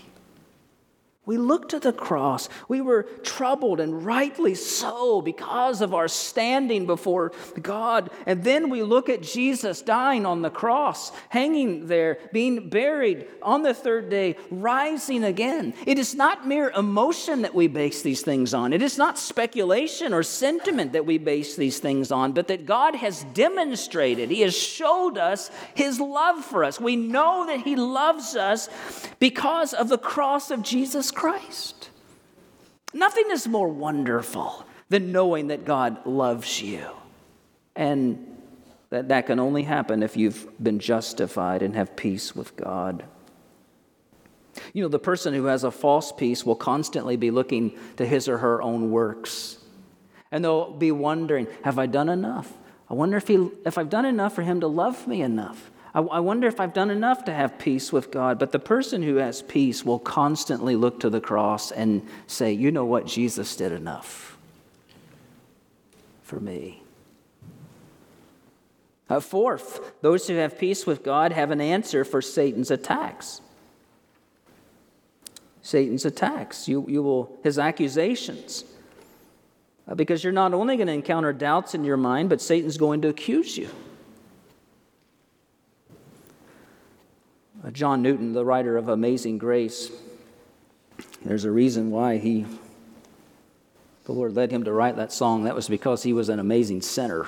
We 1.29 1.37
look 1.37 1.69
to 1.69 1.79
the 1.79 1.93
cross. 1.93 2.49
We 2.69 2.81
were 2.81 3.03
troubled 3.23 3.81
and 3.81 4.03
rightly 4.03 4.55
so 4.55 5.21
because 5.21 5.83
of 5.83 5.93
our 5.93 6.09
standing 6.09 6.87
before 6.87 7.33
God. 7.61 8.09
And 8.25 8.43
then 8.43 8.71
we 8.71 8.83
look 8.83 9.11
at 9.11 9.21
Jesus 9.21 9.83
dying 9.83 10.25
on 10.25 10.41
the 10.41 10.49
cross, 10.49 11.12
hanging 11.29 11.87
there, 11.87 12.19
being 12.33 12.71
buried 12.71 13.27
on 13.43 13.62
the 13.62 13.75
third 13.75 14.09
day, 14.09 14.37
rising 14.51 15.23
again. 15.23 15.75
It 15.85 15.99
is 15.99 16.14
not 16.14 16.49
mere 16.49 16.71
emotion 16.71 17.43
that 17.43 17.55
we 17.55 17.69
base 17.69 18.01
these 18.01 18.23
things 18.23 18.55
on. 18.55 18.73
It 18.73 18.81
is 18.81 18.97
not 18.97 19.19
speculation 19.19 20.14
or 20.14 20.23
sentiment 20.23 20.95
that 20.95 21.05
we 21.05 21.19
base 21.19 21.57
these 21.57 21.79
things 21.79 22.11
on, 22.11 22.33
but 22.33 22.49
that 22.49 22.64
God 22.64 22.95
has 22.95 23.25
demonstrated, 23.35 24.31
He 24.31 24.41
has 24.41 24.57
showed 24.57 25.19
us 25.19 25.51
His 25.75 26.01
love 26.01 26.43
for 26.43 26.64
us. 26.64 26.81
We 26.81 26.97
know 26.97 27.45
that 27.49 27.61
He 27.61 27.77
loves 27.77 28.35
us 28.35 28.71
because 29.19 29.75
of 29.75 29.91
the 29.91 29.99
cross 29.99 30.51
of 30.51 30.62
Jesus 30.62 31.11
Christ. 31.11 31.18
Nothing 32.95 33.27
is 33.31 33.47
more 33.47 33.69
wonderful 33.69 34.65
than 34.89 35.13
knowing 35.13 35.49
that 35.49 35.65
God 35.65 36.07
loves 36.07 36.63
you. 36.63 36.87
And 37.77 38.39
that 38.91 39.09
that 39.09 39.27
can 39.27 39.39
only 39.39 39.65
happen 39.65 40.03
if 40.03 40.17
you've 40.17 40.49
been 40.63 40.79
justified 40.79 41.63
and 41.63 41.77
have 41.77 41.95
peace 41.97 42.35
with 42.35 42.57
God. 42.57 43.05
You 44.73 44.83
know, 44.83 44.89
the 44.89 44.99
person 44.99 45.35
who 45.35 45.45
has 45.45 45.63
a 45.65 45.71
false 45.71 46.11
peace 46.11 46.45
will 46.45 46.57
constantly 46.57 47.17
be 47.17 47.31
looking 47.31 47.79
to 47.97 48.07
his 48.07 48.29
or 48.29 48.39
her 48.39 48.63
own 48.63 48.91
works. 48.91 49.59
And 50.33 50.45
they'll 50.45 50.73
be 50.73 50.91
wondering, 50.91 51.47
have 51.63 51.79
I 51.79 51.87
done 51.87 52.09
enough? 52.09 52.53
I 52.91 52.95
wonder 52.95 53.17
if, 53.17 53.29
he, 53.29 53.51
if 53.67 53.77
I've 53.77 53.91
done 53.91 54.07
enough 54.07 54.35
for 54.35 54.43
him 54.43 54.61
to 54.61 54.67
love 54.67 55.07
me 55.07 55.23
enough. 55.23 55.71
I, 55.94 56.01
I 56.01 56.20
wonder 56.20 56.46
if 56.46 56.61
I've 56.61 56.74
done 56.74 56.90
enough 56.90 57.24
to 57.24 57.33
have 57.33 57.59
peace 57.59 57.92
with 57.92 58.11
God. 58.11 58.38
But 58.38 58.53
the 58.53 58.59
person 58.59 59.03
who 59.03 59.16
has 59.16 59.42
peace 59.42 59.85
will 59.85 59.98
constantly 59.98 60.77
look 60.77 61.01
to 61.01 61.11
the 61.11 61.20
cross 61.20 61.70
and 61.70 62.07
say, 62.27 62.53
you 62.53 62.70
know 62.70 62.85
what? 62.85 63.07
Jesus 63.07 63.57
did 63.57 63.72
enough 63.72 64.37
for 66.22 66.40
me. 66.40 66.83
Uh, 69.09 69.20
fourth, 69.20 69.92
those 70.03 70.27
who 70.27 70.35
have 70.35 70.59
peace 70.59 70.87
with 70.87 71.03
God 71.03 71.33
have 71.33 71.51
an 71.51 71.62
answer 71.62 72.05
for 72.05 72.20
Satan's 72.20 72.70
attacks. 72.70 73.40
Satan's 75.62 76.05
attacks, 76.05 76.68
you, 76.68 76.85
you 76.88 77.03
will, 77.03 77.38
his 77.42 77.59
accusations. 77.59 78.64
Uh, 79.87 79.94
because 79.94 80.22
you're 80.22 80.33
not 80.33 80.53
only 80.53 80.77
going 80.77 80.87
to 80.87 80.92
encounter 80.92 81.33
doubts 81.33 81.74
in 81.74 81.85
your 81.85 81.96
mind, 81.96 82.29
but 82.29 82.42
Satan's 82.42 82.77
going 82.77 83.01
to 83.03 83.09
accuse 83.09 83.57
you. 83.57 83.70
John 87.73 88.03
Newton, 88.03 88.33
the 88.33 88.44
writer 88.44 88.77
of 88.77 88.88
Amazing 88.88 89.38
Grace, 89.38 89.90
there's 91.25 91.44
a 91.44 91.51
reason 91.51 91.90
why 91.90 92.18
he, 92.18 92.47
the 94.05 94.12
Lord 94.12 94.35
led 94.35 94.51
him 94.51 94.64
to 94.64 94.73
write 94.73 94.97
that 94.97 95.12
song. 95.12 95.44
That 95.44 95.55
was 95.55 95.68
because 95.68 96.03
he 96.03 96.12
was 96.12 96.29
an 96.29 96.38
amazing 96.38 96.83
sinner 96.83 97.27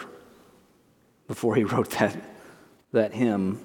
before 1.26 1.56
he 1.56 1.64
wrote 1.64 1.90
that, 1.90 2.16
that 2.92 3.12
hymn. 3.12 3.60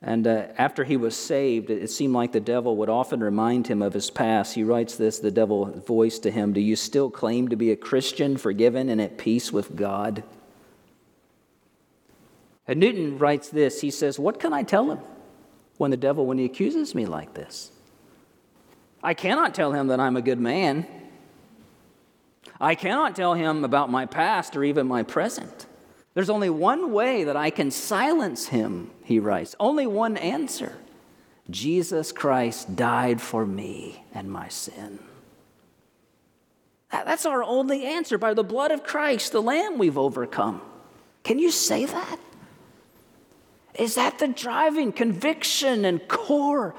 And 0.00 0.26
uh, 0.26 0.48
after 0.58 0.84
he 0.84 0.96
was 0.96 1.16
saved, 1.16 1.70
it 1.70 1.90
seemed 1.90 2.14
like 2.14 2.32
the 2.32 2.40
devil 2.40 2.76
would 2.76 2.90
often 2.90 3.20
remind 3.20 3.66
him 3.66 3.80
of 3.80 3.94
his 3.94 4.10
past. 4.10 4.54
He 4.54 4.62
writes 4.62 4.96
this 4.96 5.18
the 5.18 5.30
devil 5.30 5.64
voiced 5.64 6.22
to 6.24 6.30
him 6.30 6.52
Do 6.52 6.60
you 6.60 6.76
still 6.76 7.10
claim 7.10 7.48
to 7.48 7.56
be 7.56 7.70
a 7.70 7.76
Christian, 7.76 8.36
forgiven, 8.36 8.88
and 8.88 9.00
at 9.00 9.16
peace 9.16 9.50
with 9.50 9.74
God? 9.74 10.22
And 12.68 12.80
Newton 12.80 13.18
writes 13.18 13.48
this 13.48 13.80
He 13.80 13.90
says, 13.90 14.18
What 14.18 14.38
can 14.38 14.52
I 14.52 14.62
tell 14.62 14.90
him? 14.90 15.00
When 15.76 15.90
the 15.90 15.96
devil, 15.96 16.26
when 16.26 16.38
he 16.38 16.44
accuses 16.44 16.94
me 16.94 17.06
like 17.06 17.34
this. 17.34 17.70
I 19.02 19.14
cannot 19.14 19.54
tell 19.54 19.72
him 19.72 19.88
that 19.88 20.00
I'm 20.00 20.16
a 20.16 20.22
good 20.22 20.40
man. 20.40 20.86
I 22.60 22.74
cannot 22.74 23.16
tell 23.16 23.34
him 23.34 23.64
about 23.64 23.90
my 23.90 24.06
past 24.06 24.56
or 24.56 24.64
even 24.64 24.86
my 24.86 25.02
present. 25.02 25.66
There's 26.14 26.30
only 26.30 26.50
one 26.50 26.92
way 26.92 27.24
that 27.24 27.36
I 27.36 27.50
can 27.50 27.70
silence 27.70 28.46
him, 28.46 28.90
he 29.02 29.18
writes. 29.18 29.56
Only 29.58 29.86
one 29.86 30.16
answer 30.16 30.76
Jesus 31.50 32.12
Christ 32.12 32.76
died 32.76 33.20
for 33.20 33.44
me 33.44 34.04
and 34.14 34.30
my 34.30 34.48
sin. 34.48 34.98
That's 36.90 37.26
our 37.26 37.42
only 37.42 37.84
answer. 37.84 38.16
By 38.16 38.34
the 38.34 38.44
blood 38.44 38.70
of 38.70 38.84
Christ, 38.84 39.32
the 39.32 39.42
Lamb, 39.42 39.78
we've 39.78 39.98
overcome. 39.98 40.62
Can 41.24 41.38
you 41.38 41.50
say 41.50 41.84
that? 41.84 42.18
Is 43.74 43.96
that 43.96 44.18
the 44.18 44.28
driving 44.28 44.92
conviction 44.92 45.84
and 45.84 46.06
core 46.06 46.74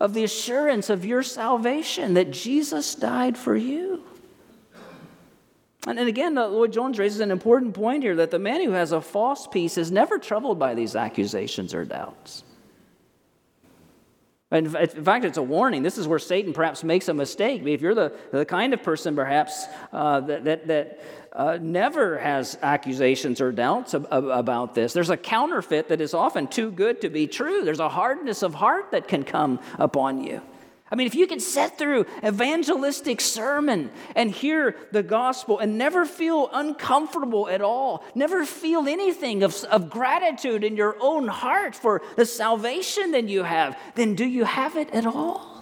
of 0.00 0.14
the 0.14 0.24
assurance 0.24 0.88
of 0.90 1.04
your 1.04 1.22
salvation 1.22 2.14
that 2.14 2.30
Jesus 2.30 2.94
died 2.94 3.36
for 3.36 3.56
you? 3.56 4.02
And, 5.86 5.98
again, 5.98 6.34
Lloyd 6.34 6.72
Jones 6.72 6.98
raises 6.98 7.20
an 7.20 7.30
important 7.30 7.74
point 7.74 8.02
here 8.02 8.16
that 8.16 8.30
the 8.30 8.38
man 8.38 8.62
who 8.62 8.70
has 8.70 8.92
a 8.92 9.02
false 9.02 9.46
peace 9.46 9.76
is 9.76 9.90
never 9.90 10.18
troubled 10.18 10.58
by 10.58 10.74
these 10.74 10.96
accusations 10.96 11.74
or 11.74 11.84
doubts. 11.84 12.43
In 14.54 14.68
fact, 14.68 15.24
it's 15.24 15.36
a 15.36 15.42
warning. 15.42 15.82
This 15.82 15.98
is 15.98 16.06
where 16.06 16.20
Satan 16.20 16.52
perhaps 16.52 16.84
makes 16.84 17.08
a 17.08 17.14
mistake. 17.14 17.62
If 17.66 17.80
you're 17.80 17.94
the, 17.94 18.12
the 18.30 18.44
kind 18.44 18.72
of 18.72 18.82
person, 18.84 19.16
perhaps, 19.16 19.66
uh, 19.92 20.20
that, 20.20 20.44
that, 20.44 20.66
that 20.68 21.00
uh, 21.32 21.58
never 21.60 22.18
has 22.18 22.56
accusations 22.62 23.40
or 23.40 23.50
doubts 23.50 23.94
ab- 23.94 24.06
about 24.12 24.74
this, 24.74 24.92
there's 24.92 25.10
a 25.10 25.16
counterfeit 25.16 25.88
that 25.88 26.00
is 26.00 26.14
often 26.14 26.46
too 26.46 26.70
good 26.70 27.00
to 27.00 27.10
be 27.10 27.26
true. 27.26 27.64
There's 27.64 27.80
a 27.80 27.88
hardness 27.88 28.42
of 28.42 28.54
heart 28.54 28.92
that 28.92 29.08
can 29.08 29.24
come 29.24 29.58
upon 29.76 30.22
you. 30.22 30.40
I 30.90 30.96
mean, 30.96 31.06
if 31.06 31.14
you 31.14 31.26
can 31.26 31.40
sit 31.40 31.78
through 31.78 32.04
evangelistic 32.22 33.20
sermon 33.20 33.90
and 34.14 34.30
hear 34.30 34.76
the 34.92 35.02
gospel 35.02 35.58
and 35.58 35.78
never 35.78 36.04
feel 36.04 36.50
uncomfortable 36.52 37.48
at 37.48 37.62
all, 37.62 38.04
never 38.14 38.44
feel 38.44 38.86
anything 38.86 39.42
of, 39.42 39.64
of 39.64 39.88
gratitude 39.88 40.62
in 40.62 40.76
your 40.76 40.96
own 41.00 41.26
heart 41.26 41.74
for 41.74 42.02
the 42.16 42.26
salvation 42.26 43.12
that 43.12 43.28
you 43.28 43.44
have, 43.44 43.78
then 43.94 44.14
do 44.14 44.26
you 44.26 44.44
have 44.44 44.76
it 44.76 44.90
at 44.90 45.06
all? 45.06 45.54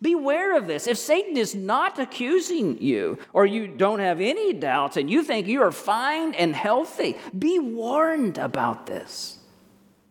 Beware 0.00 0.56
of 0.56 0.66
this. 0.66 0.88
If 0.88 0.98
Satan 0.98 1.36
is 1.36 1.54
not 1.54 2.00
accusing 2.00 2.82
you, 2.82 3.18
or 3.32 3.46
you 3.46 3.68
don't 3.68 4.00
have 4.00 4.20
any 4.20 4.52
doubts, 4.52 4.96
and 4.96 5.08
you 5.08 5.22
think 5.22 5.46
you 5.46 5.62
are 5.62 5.70
fine 5.70 6.34
and 6.34 6.56
healthy, 6.56 7.16
be 7.38 7.60
warned 7.60 8.36
about 8.36 8.86
this. 8.86 9.38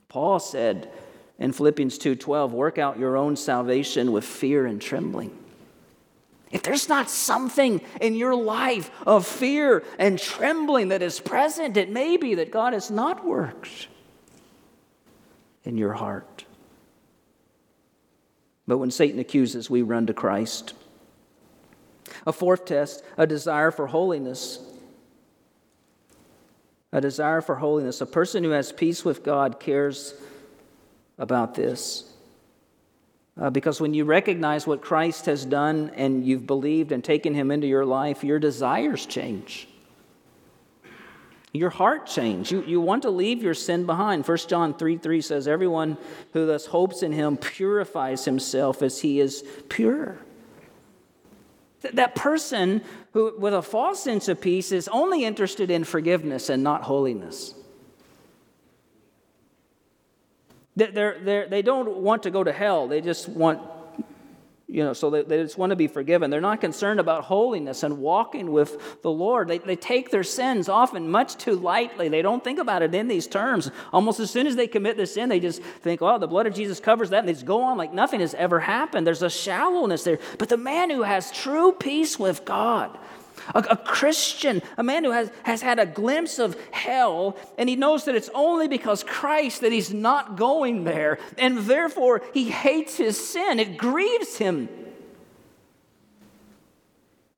Paul 0.07 0.39
said, 0.39 0.89
in 1.41 1.51
Philippians 1.51 1.97
2:12, 1.97 2.53
work 2.53 2.77
out 2.77 2.99
your 2.99 3.17
own 3.17 3.35
salvation 3.35 4.11
with 4.11 4.23
fear 4.23 4.67
and 4.67 4.79
trembling. 4.79 5.35
If 6.51 6.61
there's 6.61 6.87
not 6.87 7.09
something 7.09 7.81
in 7.99 8.13
your 8.13 8.35
life 8.35 8.91
of 9.07 9.25
fear 9.25 9.83
and 9.97 10.19
trembling 10.19 10.89
that 10.89 11.01
is 11.01 11.19
present, 11.19 11.77
it 11.77 11.89
may 11.89 12.15
be 12.15 12.35
that 12.35 12.51
God 12.51 12.73
has 12.73 12.91
not 12.91 13.25
worked 13.25 13.87
in 15.63 15.77
your 15.77 15.93
heart. 15.93 16.45
But 18.67 18.77
when 18.77 18.91
Satan 18.91 19.19
accuses, 19.19 19.67
we 19.67 19.81
run 19.81 20.05
to 20.07 20.13
Christ. 20.13 20.73
A 22.27 22.31
fourth 22.31 22.65
test, 22.65 23.03
a 23.17 23.25
desire 23.25 23.71
for 23.71 23.87
holiness. 23.87 24.59
A 26.91 27.01
desire 27.01 27.41
for 27.41 27.55
holiness. 27.55 27.99
A 27.99 28.05
person 28.05 28.43
who 28.43 28.51
has 28.51 28.71
peace 28.71 29.03
with 29.03 29.23
God 29.23 29.59
cares 29.59 30.13
about 31.21 31.53
this. 31.53 32.11
Uh, 33.39 33.49
because 33.49 33.79
when 33.79 33.93
you 33.93 34.03
recognize 34.03 34.67
what 34.67 34.81
Christ 34.81 35.27
has 35.27 35.45
done 35.45 35.91
and 35.95 36.25
you've 36.25 36.45
believed 36.45 36.91
and 36.91 37.01
taken 37.01 37.33
him 37.33 37.49
into 37.49 37.67
your 37.67 37.85
life, 37.85 38.23
your 38.23 38.39
desires 38.39 39.05
change. 39.05 39.69
Your 41.53 41.69
heart 41.69 42.07
change. 42.07 42.51
You, 42.51 42.63
you 42.63 42.81
want 42.81 43.03
to 43.03 43.09
leave 43.09 43.43
your 43.43 43.53
sin 43.53 43.85
behind. 43.85 44.27
1 44.27 44.37
John 44.47 44.73
3 44.73 44.97
3 44.97 45.21
says, 45.21 45.47
Everyone 45.47 45.97
who 46.33 46.45
thus 46.45 46.65
hopes 46.65 47.03
in 47.03 47.11
him 47.11 47.37
purifies 47.37 48.25
himself 48.25 48.81
as 48.81 49.01
he 49.01 49.19
is 49.19 49.43
pure. 49.69 50.17
Th- 51.81 51.93
that 51.95 52.15
person 52.15 52.81
who, 53.13 53.37
with 53.37 53.53
a 53.53 53.61
false 53.61 54.01
sense 54.01 54.27
of 54.27 54.39
peace, 54.39 54.71
is 54.71 54.87
only 54.87 55.25
interested 55.25 55.69
in 55.69 55.83
forgiveness 55.83 56.49
and 56.49 56.63
not 56.63 56.83
holiness. 56.83 57.53
They're, 60.75 61.19
they're, 61.19 61.47
they 61.49 61.61
don't 61.61 61.97
want 61.97 62.23
to 62.23 62.31
go 62.31 62.43
to 62.43 62.51
hell. 62.51 62.87
They 62.87 63.01
just 63.01 63.27
want, 63.27 63.59
you 64.67 64.85
know, 64.85 64.93
so 64.93 65.09
they, 65.09 65.23
they 65.23 65.43
just 65.43 65.57
want 65.57 65.71
to 65.71 65.75
be 65.75 65.87
forgiven. 65.87 66.31
They're 66.31 66.39
not 66.39 66.61
concerned 66.61 67.01
about 67.01 67.25
holiness 67.25 67.83
and 67.83 67.97
walking 67.97 68.53
with 68.53 69.01
the 69.01 69.11
Lord. 69.11 69.49
They, 69.49 69.57
they 69.57 69.75
take 69.75 70.11
their 70.11 70.23
sins 70.23 70.69
often 70.69 71.11
much 71.11 71.35
too 71.35 71.55
lightly. 71.55 72.07
They 72.07 72.21
don't 72.21 72.41
think 72.41 72.57
about 72.57 72.83
it 72.83 72.95
in 72.95 73.09
these 73.09 73.27
terms. 73.27 73.69
Almost 73.91 74.21
as 74.21 74.31
soon 74.31 74.47
as 74.47 74.55
they 74.55 74.67
commit 74.67 74.95
the 74.95 75.05
sin, 75.05 75.27
they 75.27 75.41
just 75.41 75.61
think, 75.61 76.01
oh, 76.01 76.17
the 76.17 76.27
blood 76.27 76.47
of 76.47 76.53
Jesus 76.53 76.79
covers 76.79 77.09
that, 77.09 77.19
and 77.19 77.27
they 77.27 77.33
just 77.33 77.45
go 77.45 77.63
on 77.63 77.77
like 77.77 77.93
nothing 77.93 78.21
has 78.21 78.33
ever 78.35 78.61
happened. 78.61 79.05
There's 79.05 79.23
a 79.23 79.29
shallowness 79.29 80.05
there. 80.05 80.19
But 80.37 80.47
the 80.47 80.55
man 80.55 80.89
who 80.89 81.03
has 81.03 81.33
true 81.33 81.73
peace 81.73 82.17
with 82.17 82.45
God, 82.45 82.97
A, 83.53 83.59
a, 83.71 83.77
Christian, 83.77 84.61
a 84.77 84.83
man 84.83 85.03
who 85.03 85.11
has, 85.11 85.31
has 85.43 85.61
had 85.61 85.79
a 85.79 85.85
glimpse 85.85 86.39
of 86.39 86.57
hell, 86.71 87.37
and 87.57 87.67
he 87.67 87.75
knows 87.75 88.05
that 88.05 88.15
it's 88.15 88.29
only 88.33 88.67
because 88.67 89.03
Christ 89.03 89.61
that 89.61 89.71
he's 89.71 89.93
not 89.93 90.37
going 90.37 90.83
there, 90.83 91.19
and 91.37 91.57
therefore 91.59 92.21
he 92.33 92.49
hates 92.49 92.97
his 92.97 93.17
sin. 93.17 93.59
It 93.59 93.77
grieves 93.77 94.37
him. 94.37 94.69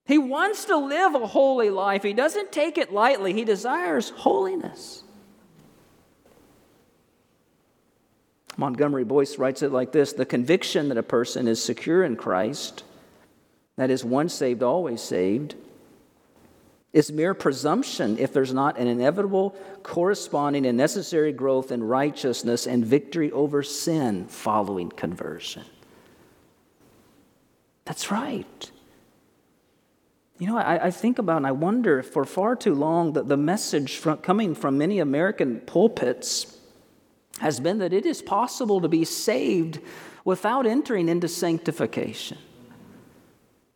He 0.06 0.18
wants 0.18 0.66
to 0.66 0.78
live 0.78 1.16
a 1.16 1.28
holy 1.28 1.70
life. 1.70 2.04
He 2.04 2.13
doesn't 2.13 2.52
take 2.52 2.78
it 2.78 2.92
lightly. 2.92 3.34
He 3.34 3.46
desires 3.46 4.10
holiness. 4.10 5.04
Montgomery 8.58 9.04
Boice 9.04 9.38
writes 9.38 9.63
it 9.63 9.72
like 9.72 9.92
this 9.92 10.13
The 10.13 10.26
conviction 10.26 10.89
that 10.89 10.98
a 10.98 11.04
person 11.04 11.48
is 11.48 11.63
secure 11.63 12.04
in 12.04 12.16
Christ, 12.16 12.84
that 13.78 13.89
is, 13.89 14.04
once 14.04 14.34
saved, 14.34 14.62
always 14.62 15.02
saved, 15.02 15.56
is 16.94 17.12
mere 17.12 17.34
presumption 17.34 18.18
if 18.20 18.32
there's 18.32 18.54
not 18.54 18.78
an 18.78 18.88
inevitable, 18.88 19.56
corresponding, 19.82 20.66
and 20.66 20.78
necessary 20.78 21.34
growth 21.34 21.72
in 21.72 21.84
righteousness 21.84 22.68
and 22.68 22.86
victory 22.86 23.32
over 23.32 23.64
sin 23.64 24.28
following 24.28 24.90
conversion. 24.90 25.66
That's 27.86 28.12
right. 28.12 28.72
You 30.38 30.48
know, 30.48 30.58
I, 30.58 30.86
I 30.86 30.92
think 30.92 31.20
about 31.20 31.38
and 31.38 31.48
I 31.48 31.52
wonder 31.52 32.00
if 32.00 32.08
for 32.08 32.26
far 32.26 32.56
too 32.56 32.76
long 32.76 33.14
that 33.14 33.28
the 33.28 33.38
message 33.38 33.98
from, 33.98 34.18
coming 34.18 34.56
from 34.56 34.78
many 34.78 35.00
American 35.00 35.62
pulpits 35.62 36.58
has 37.40 37.60
been 37.60 37.80
that 37.80 37.94
it 37.94 38.06
is 38.06 38.22
possible 38.22 38.82
to 38.82 38.88
be 38.88 39.04
saved 39.04 39.80
without 40.24 40.66
entering 40.66 41.10
into 41.10 41.28
sanctification. 41.28 42.38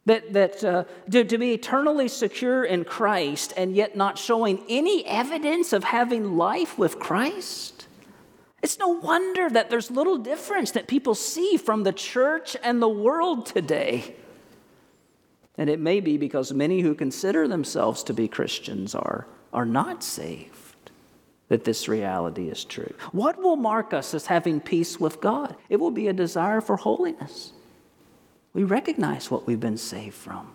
That, 0.07 0.31
that 0.31 0.63
uh, 0.63 0.85
to, 1.11 1.25
to 1.25 1.37
be 1.37 1.53
eternally 1.53 2.07
secure 2.07 2.63
in 2.63 2.85
Christ 2.85 3.53
and 3.57 3.75
yet 3.75 3.97
not 3.97 4.17
showing 4.17 4.63
any 4.69 5.05
evidence 5.05 5.73
of 5.73 5.83
having 5.83 6.37
life 6.37 6.77
with 6.77 6.97
Christ. 6.97 7.87
It's 8.63 8.79
no 8.79 8.87
wonder 8.87 9.49
that 9.49 9.69
there's 9.69 9.91
little 9.91 10.17
difference 10.17 10.71
that 10.71 10.87
people 10.87 11.13
see 11.13 11.57
from 11.57 11.83
the 11.83 11.91
church 11.91 12.55
and 12.63 12.81
the 12.81 12.87
world 12.87 13.45
today. 13.45 14.15
And 15.57 15.69
it 15.69 15.79
may 15.79 15.99
be 15.99 16.17
because 16.17 16.53
many 16.53 16.79
who 16.81 16.95
consider 16.95 17.47
themselves 17.47 18.01
to 18.03 18.13
be 18.13 18.29
Christians 18.29 18.95
are, 18.95 19.27
are 19.51 19.65
not 19.65 20.03
saved 20.03 20.91
that 21.49 21.63
this 21.63 21.87
reality 21.87 22.49
is 22.49 22.63
true. 22.63 22.93
What 23.11 23.37
will 23.41 23.55
mark 23.55 23.93
us 23.93 24.13
as 24.13 24.27
having 24.27 24.59
peace 24.59 24.99
with 24.99 25.21
God? 25.21 25.55
It 25.69 25.81
will 25.81 25.91
be 25.91 26.07
a 26.07 26.13
desire 26.13 26.61
for 26.61 26.77
holiness. 26.77 27.53
We 28.57 28.63
recognize 28.63 29.29
what 29.29 29.45
we've 29.45 29.59
been 29.59 29.77
saved 29.77 30.15
from. 30.15 30.51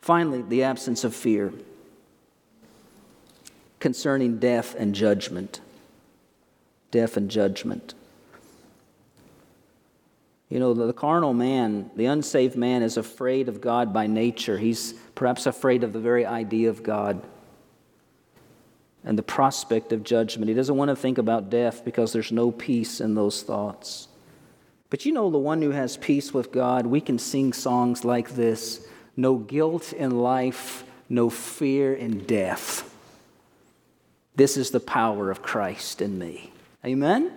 Finally, 0.00 0.42
the 0.42 0.64
absence 0.64 1.04
of 1.04 1.14
fear 1.14 1.52
concerning 3.78 4.40
death 4.40 4.74
and 4.74 4.92
judgment. 4.92 5.60
Death 6.90 7.16
and 7.16 7.30
judgment. 7.30 7.94
You 10.48 10.58
know, 10.58 10.74
the 10.74 10.92
carnal 10.92 11.34
man, 11.34 11.88
the 11.94 12.06
unsaved 12.06 12.56
man, 12.56 12.82
is 12.82 12.96
afraid 12.96 13.48
of 13.48 13.60
God 13.60 13.92
by 13.92 14.08
nature. 14.08 14.58
He's 14.58 14.94
perhaps 15.14 15.46
afraid 15.46 15.84
of 15.84 15.92
the 15.92 16.00
very 16.00 16.26
idea 16.26 16.68
of 16.68 16.82
God 16.82 17.22
and 19.04 19.16
the 19.16 19.22
prospect 19.22 19.92
of 19.92 20.02
judgment. 20.02 20.48
He 20.48 20.54
doesn't 20.54 20.76
want 20.76 20.88
to 20.88 20.96
think 20.96 21.18
about 21.18 21.48
death 21.48 21.84
because 21.84 22.12
there's 22.12 22.32
no 22.32 22.50
peace 22.50 23.00
in 23.00 23.14
those 23.14 23.44
thoughts. 23.44 24.08
But 24.90 25.04
you 25.04 25.12
know, 25.12 25.30
the 25.30 25.38
one 25.38 25.62
who 25.62 25.70
has 25.70 25.96
peace 25.96 26.32
with 26.32 26.52
God, 26.52 26.86
we 26.86 27.00
can 27.00 27.18
sing 27.18 27.52
songs 27.52 28.04
like 28.04 28.30
this 28.30 28.86
no 29.16 29.36
guilt 29.36 29.92
in 29.92 30.20
life, 30.20 30.84
no 31.08 31.30
fear 31.30 31.94
in 31.94 32.24
death. 32.24 32.92
This 34.34 34.56
is 34.56 34.70
the 34.70 34.80
power 34.80 35.30
of 35.30 35.42
Christ 35.42 36.02
in 36.02 36.18
me. 36.18 36.52
Amen? 36.84 37.32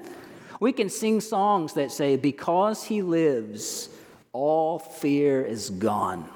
We 0.60 0.74
can 0.74 0.90
sing 0.90 1.22
songs 1.22 1.74
that 1.74 1.92
say, 1.92 2.18
Because 2.18 2.84
he 2.84 3.02
lives, 3.02 3.90
all 4.34 4.78
fear 4.78 5.42
is 5.42 5.70
gone. 5.70 6.28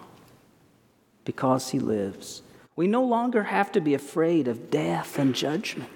Because 1.26 1.70
he 1.70 1.80
lives. 1.80 2.42
We 2.76 2.88
no 2.88 3.04
longer 3.04 3.44
have 3.44 3.72
to 3.74 3.82
be 3.82 3.94
afraid 3.94 4.48
of 4.48 4.72
death 4.72 5.20
and 5.20 5.36
judgment 5.36 5.90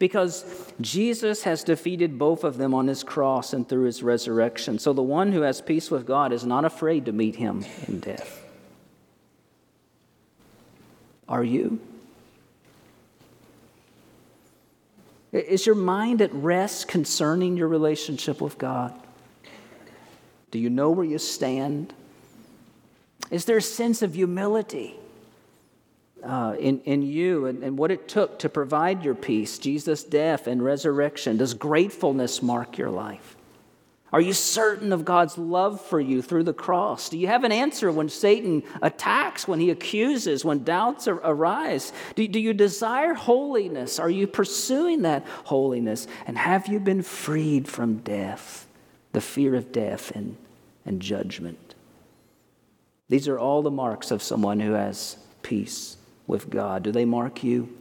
because 0.00 0.46
Jesus 0.80 1.42
has 1.42 1.62
defeated 1.62 2.18
both 2.18 2.42
of 2.42 2.56
them 2.56 2.72
on 2.72 2.88
his 2.88 3.04
cross 3.04 3.52
and 3.52 3.68
through 3.68 3.84
his 3.84 4.02
resurrection. 4.02 4.78
So 4.78 4.94
the 4.94 5.02
one 5.02 5.30
who 5.30 5.42
has 5.42 5.60
peace 5.60 5.90
with 5.90 6.06
God 6.06 6.32
is 6.32 6.44
not 6.44 6.64
afraid 6.64 7.04
to 7.04 7.12
meet 7.12 7.36
him 7.36 7.66
in 7.86 8.00
death. 8.00 8.42
Are 11.28 11.44
you? 11.44 11.80
Is 15.32 15.66
your 15.66 15.76
mind 15.76 16.22
at 16.22 16.32
rest 16.32 16.88
concerning 16.88 17.58
your 17.58 17.68
relationship 17.68 18.40
with 18.40 18.56
God? 18.56 18.94
Do 20.50 20.58
you 20.58 20.70
know 20.70 20.90
where 20.90 21.04
you 21.04 21.18
stand? 21.18 21.92
Is 23.30 23.44
there 23.44 23.58
a 23.58 23.62
sense 23.62 24.00
of 24.00 24.14
humility? 24.14 24.96
Uh, 26.22 26.56
in, 26.58 26.80
in 26.80 27.02
you 27.02 27.46
and, 27.46 27.62
and 27.62 27.78
what 27.78 27.90
it 27.90 28.08
took 28.08 28.38
to 28.40 28.48
provide 28.48 29.04
your 29.04 29.14
peace, 29.14 29.58
Jesus' 29.58 30.04
death 30.04 30.46
and 30.46 30.62
resurrection? 30.62 31.36
Does 31.36 31.54
gratefulness 31.54 32.42
mark 32.42 32.78
your 32.78 32.90
life? 32.90 33.36
Are 34.12 34.20
you 34.20 34.32
certain 34.32 34.92
of 34.92 35.04
God's 35.04 35.38
love 35.38 35.80
for 35.80 36.00
you 36.00 36.20
through 36.20 36.42
the 36.42 36.52
cross? 36.52 37.08
Do 37.08 37.18
you 37.18 37.28
have 37.28 37.44
an 37.44 37.52
answer 37.52 37.92
when 37.92 38.08
Satan 38.08 38.64
attacks, 38.82 39.46
when 39.46 39.60
he 39.60 39.70
accuses, 39.70 40.44
when 40.44 40.64
doubts 40.64 41.06
arise? 41.06 41.92
Do, 42.16 42.26
do 42.26 42.40
you 42.40 42.52
desire 42.52 43.14
holiness? 43.14 44.00
Are 44.00 44.10
you 44.10 44.26
pursuing 44.26 45.02
that 45.02 45.24
holiness? 45.44 46.08
And 46.26 46.36
have 46.36 46.66
you 46.66 46.80
been 46.80 47.02
freed 47.02 47.68
from 47.68 47.98
death, 47.98 48.66
the 49.12 49.20
fear 49.20 49.54
of 49.54 49.70
death 49.70 50.10
and, 50.10 50.36
and 50.84 51.00
judgment? 51.00 51.76
These 53.08 53.28
are 53.28 53.38
all 53.38 53.62
the 53.62 53.70
marks 53.70 54.10
of 54.10 54.24
someone 54.24 54.58
who 54.58 54.72
has 54.72 55.16
peace 55.42 55.96
with 56.30 56.48
God? 56.48 56.84
Do 56.84 56.92
they 56.92 57.04
mark 57.04 57.42
you? 57.42 57.76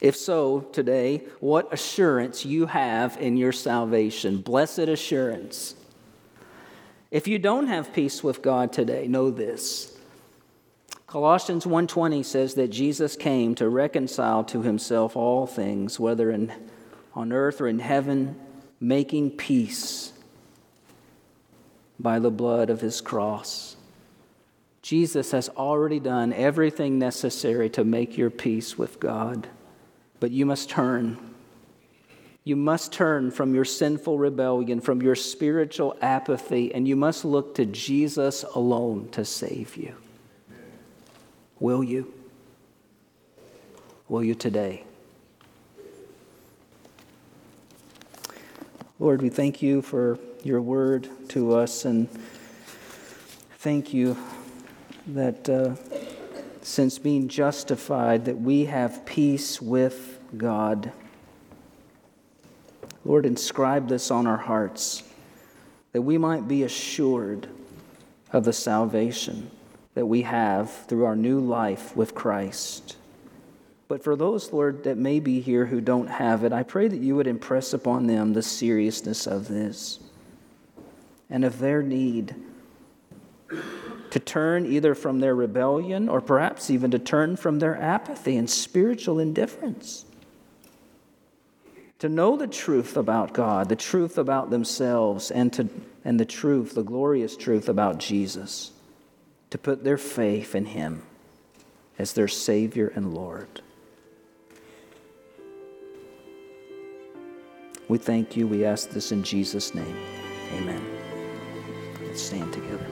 If 0.00 0.16
so, 0.16 0.62
today, 0.72 1.22
what 1.38 1.72
assurance 1.72 2.44
you 2.44 2.66
have 2.66 3.16
in 3.18 3.36
your 3.36 3.52
salvation. 3.52 4.38
Blessed 4.38 4.80
assurance. 4.80 5.76
If 7.12 7.28
you 7.28 7.38
don't 7.38 7.68
have 7.68 7.92
peace 7.92 8.24
with 8.24 8.42
God 8.42 8.72
today, 8.72 9.06
know 9.06 9.30
this. 9.30 9.96
Colossians 11.06 11.66
1:20 11.66 12.24
says 12.24 12.54
that 12.54 12.68
Jesus 12.68 13.14
came 13.14 13.54
to 13.54 13.68
reconcile 13.68 14.42
to 14.44 14.62
himself 14.62 15.14
all 15.14 15.46
things, 15.46 16.00
whether 16.00 16.32
in, 16.32 16.52
on 17.14 17.32
earth 17.32 17.60
or 17.60 17.68
in 17.68 17.78
heaven, 17.78 18.34
making 18.80 19.30
peace 19.32 20.12
by 22.00 22.18
the 22.18 22.30
blood 22.30 22.70
of 22.70 22.80
his 22.80 23.00
cross. 23.00 23.76
Jesus 24.82 25.30
has 25.30 25.48
already 25.50 26.00
done 26.00 26.32
everything 26.32 26.98
necessary 26.98 27.70
to 27.70 27.84
make 27.84 28.18
your 28.18 28.30
peace 28.30 28.76
with 28.76 28.98
God. 28.98 29.46
But 30.18 30.32
you 30.32 30.44
must 30.44 30.68
turn. 30.68 31.18
You 32.42 32.56
must 32.56 32.92
turn 32.92 33.30
from 33.30 33.54
your 33.54 33.64
sinful 33.64 34.18
rebellion, 34.18 34.80
from 34.80 35.00
your 35.00 35.14
spiritual 35.14 35.96
apathy, 36.02 36.74
and 36.74 36.88
you 36.88 36.96
must 36.96 37.24
look 37.24 37.54
to 37.54 37.64
Jesus 37.64 38.42
alone 38.42 39.08
to 39.12 39.24
save 39.24 39.76
you. 39.76 39.94
Will 41.60 41.84
you? 41.84 42.12
Will 44.08 44.24
you 44.24 44.34
today? 44.34 44.82
Lord, 48.98 49.22
we 49.22 49.28
thank 49.28 49.62
you 49.62 49.80
for 49.80 50.18
your 50.42 50.60
word 50.60 51.08
to 51.28 51.54
us 51.54 51.84
and 51.84 52.08
thank 53.58 53.94
you 53.94 54.16
that 55.08 55.48
uh, 55.48 55.74
since 56.62 56.98
being 56.98 57.28
justified, 57.28 58.24
that 58.26 58.40
we 58.40 58.66
have 58.66 59.04
peace 59.04 59.60
with 59.60 60.20
God. 60.36 60.92
Lord, 63.04 63.26
inscribe 63.26 63.88
this 63.88 64.10
on 64.10 64.26
our 64.26 64.36
hearts, 64.36 65.02
that 65.92 66.02
we 66.02 66.18
might 66.18 66.46
be 66.46 66.62
assured 66.62 67.48
of 68.32 68.44
the 68.44 68.52
salvation 68.52 69.50
that 69.94 70.06
we 70.06 70.22
have 70.22 70.70
through 70.86 71.04
our 71.04 71.16
new 71.16 71.40
life 71.40 71.94
with 71.96 72.14
Christ. 72.14 72.96
But 73.88 74.02
for 74.02 74.16
those, 74.16 74.52
Lord, 74.52 74.84
that 74.84 74.96
may 74.96 75.20
be 75.20 75.40
here 75.40 75.66
who 75.66 75.80
don't 75.80 76.06
have 76.06 76.44
it, 76.44 76.52
I 76.52 76.62
pray 76.62 76.88
that 76.88 77.00
you 77.00 77.16
would 77.16 77.26
impress 77.26 77.74
upon 77.74 78.06
them 78.06 78.32
the 78.32 78.42
seriousness 78.42 79.26
of 79.26 79.48
this 79.48 79.98
and 81.28 81.44
of 81.44 81.58
their 81.58 81.82
need 81.82 82.34
to 84.12 84.20
turn 84.20 84.66
either 84.66 84.94
from 84.94 85.20
their 85.20 85.34
rebellion 85.34 86.08
or 86.08 86.20
perhaps 86.20 86.68
even 86.68 86.90
to 86.90 86.98
turn 86.98 87.34
from 87.34 87.58
their 87.58 87.76
apathy 87.76 88.36
and 88.36 88.48
spiritual 88.48 89.18
indifference. 89.18 90.04
To 92.00 92.10
know 92.10 92.36
the 92.36 92.46
truth 92.46 92.96
about 92.98 93.32
God, 93.32 93.70
the 93.70 93.76
truth 93.76 94.18
about 94.18 94.50
themselves, 94.50 95.30
and, 95.30 95.50
to, 95.54 95.68
and 96.04 96.20
the 96.20 96.26
truth, 96.26 96.74
the 96.74 96.82
glorious 96.82 97.36
truth 97.38 97.70
about 97.70 97.98
Jesus. 97.98 98.72
to 99.52 99.58
put 99.58 99.84
their 99.84 99.98
faith 99.98 100.54
in 100.54 100.64
Him 100.64 101.02
as 101.98 102.14
their 102.14 102.26
Savior 102.26 102.90
and 102.96 103.12
Lord. 103.12 103.60
We 107.86 107.98
thank 107.98 108.34
you. 108.34 108.46
We 108.46 108.64
ask 108.64 108.88
this 108.88 109.12
in 109.12 109.22
Jesus' 109.22 109.74
name. 109.74 109.96
Amen. 110.54 110.82
Let's 112.02 112.22
stand 112.22 112.50
together. 112.54 112.91